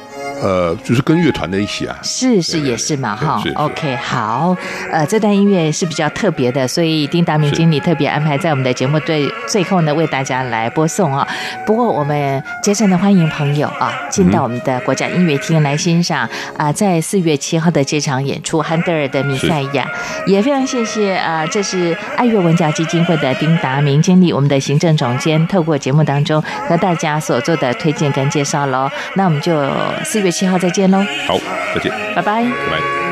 [0.44, 3.42] 呃，就是跟乐团的一起啊，是是也是嘛哈。
[3.54, 4.54] OK，好，
[4.92, 11.26] 呃，这段音乐是比较特别的，所以丁达明经理特别安排在我们的节目最最后呢，为大家来播送啊。
[11.64, 16.28] 不过我们竭诚的欢迎朋友啊，进到我们的国家音乐厅来欣赏
[16.58, 19.88] 啊，在四月七号的这场演出，韩德尔的《弥赛亚》，
[20.26, 28.90] 也非常谢谢啊，这是爱乐文教基金会的丁达明经理，我们的行政总监，透过节目当中和大家所做的推荐跟介绍喽。
[29.14, 29.54] 那我们就
[30.04, 30.98] 四月七号再见喽！
[31.28, 31.38] 好，
[31.72, 33.03] 再见，拜拜，拜拜。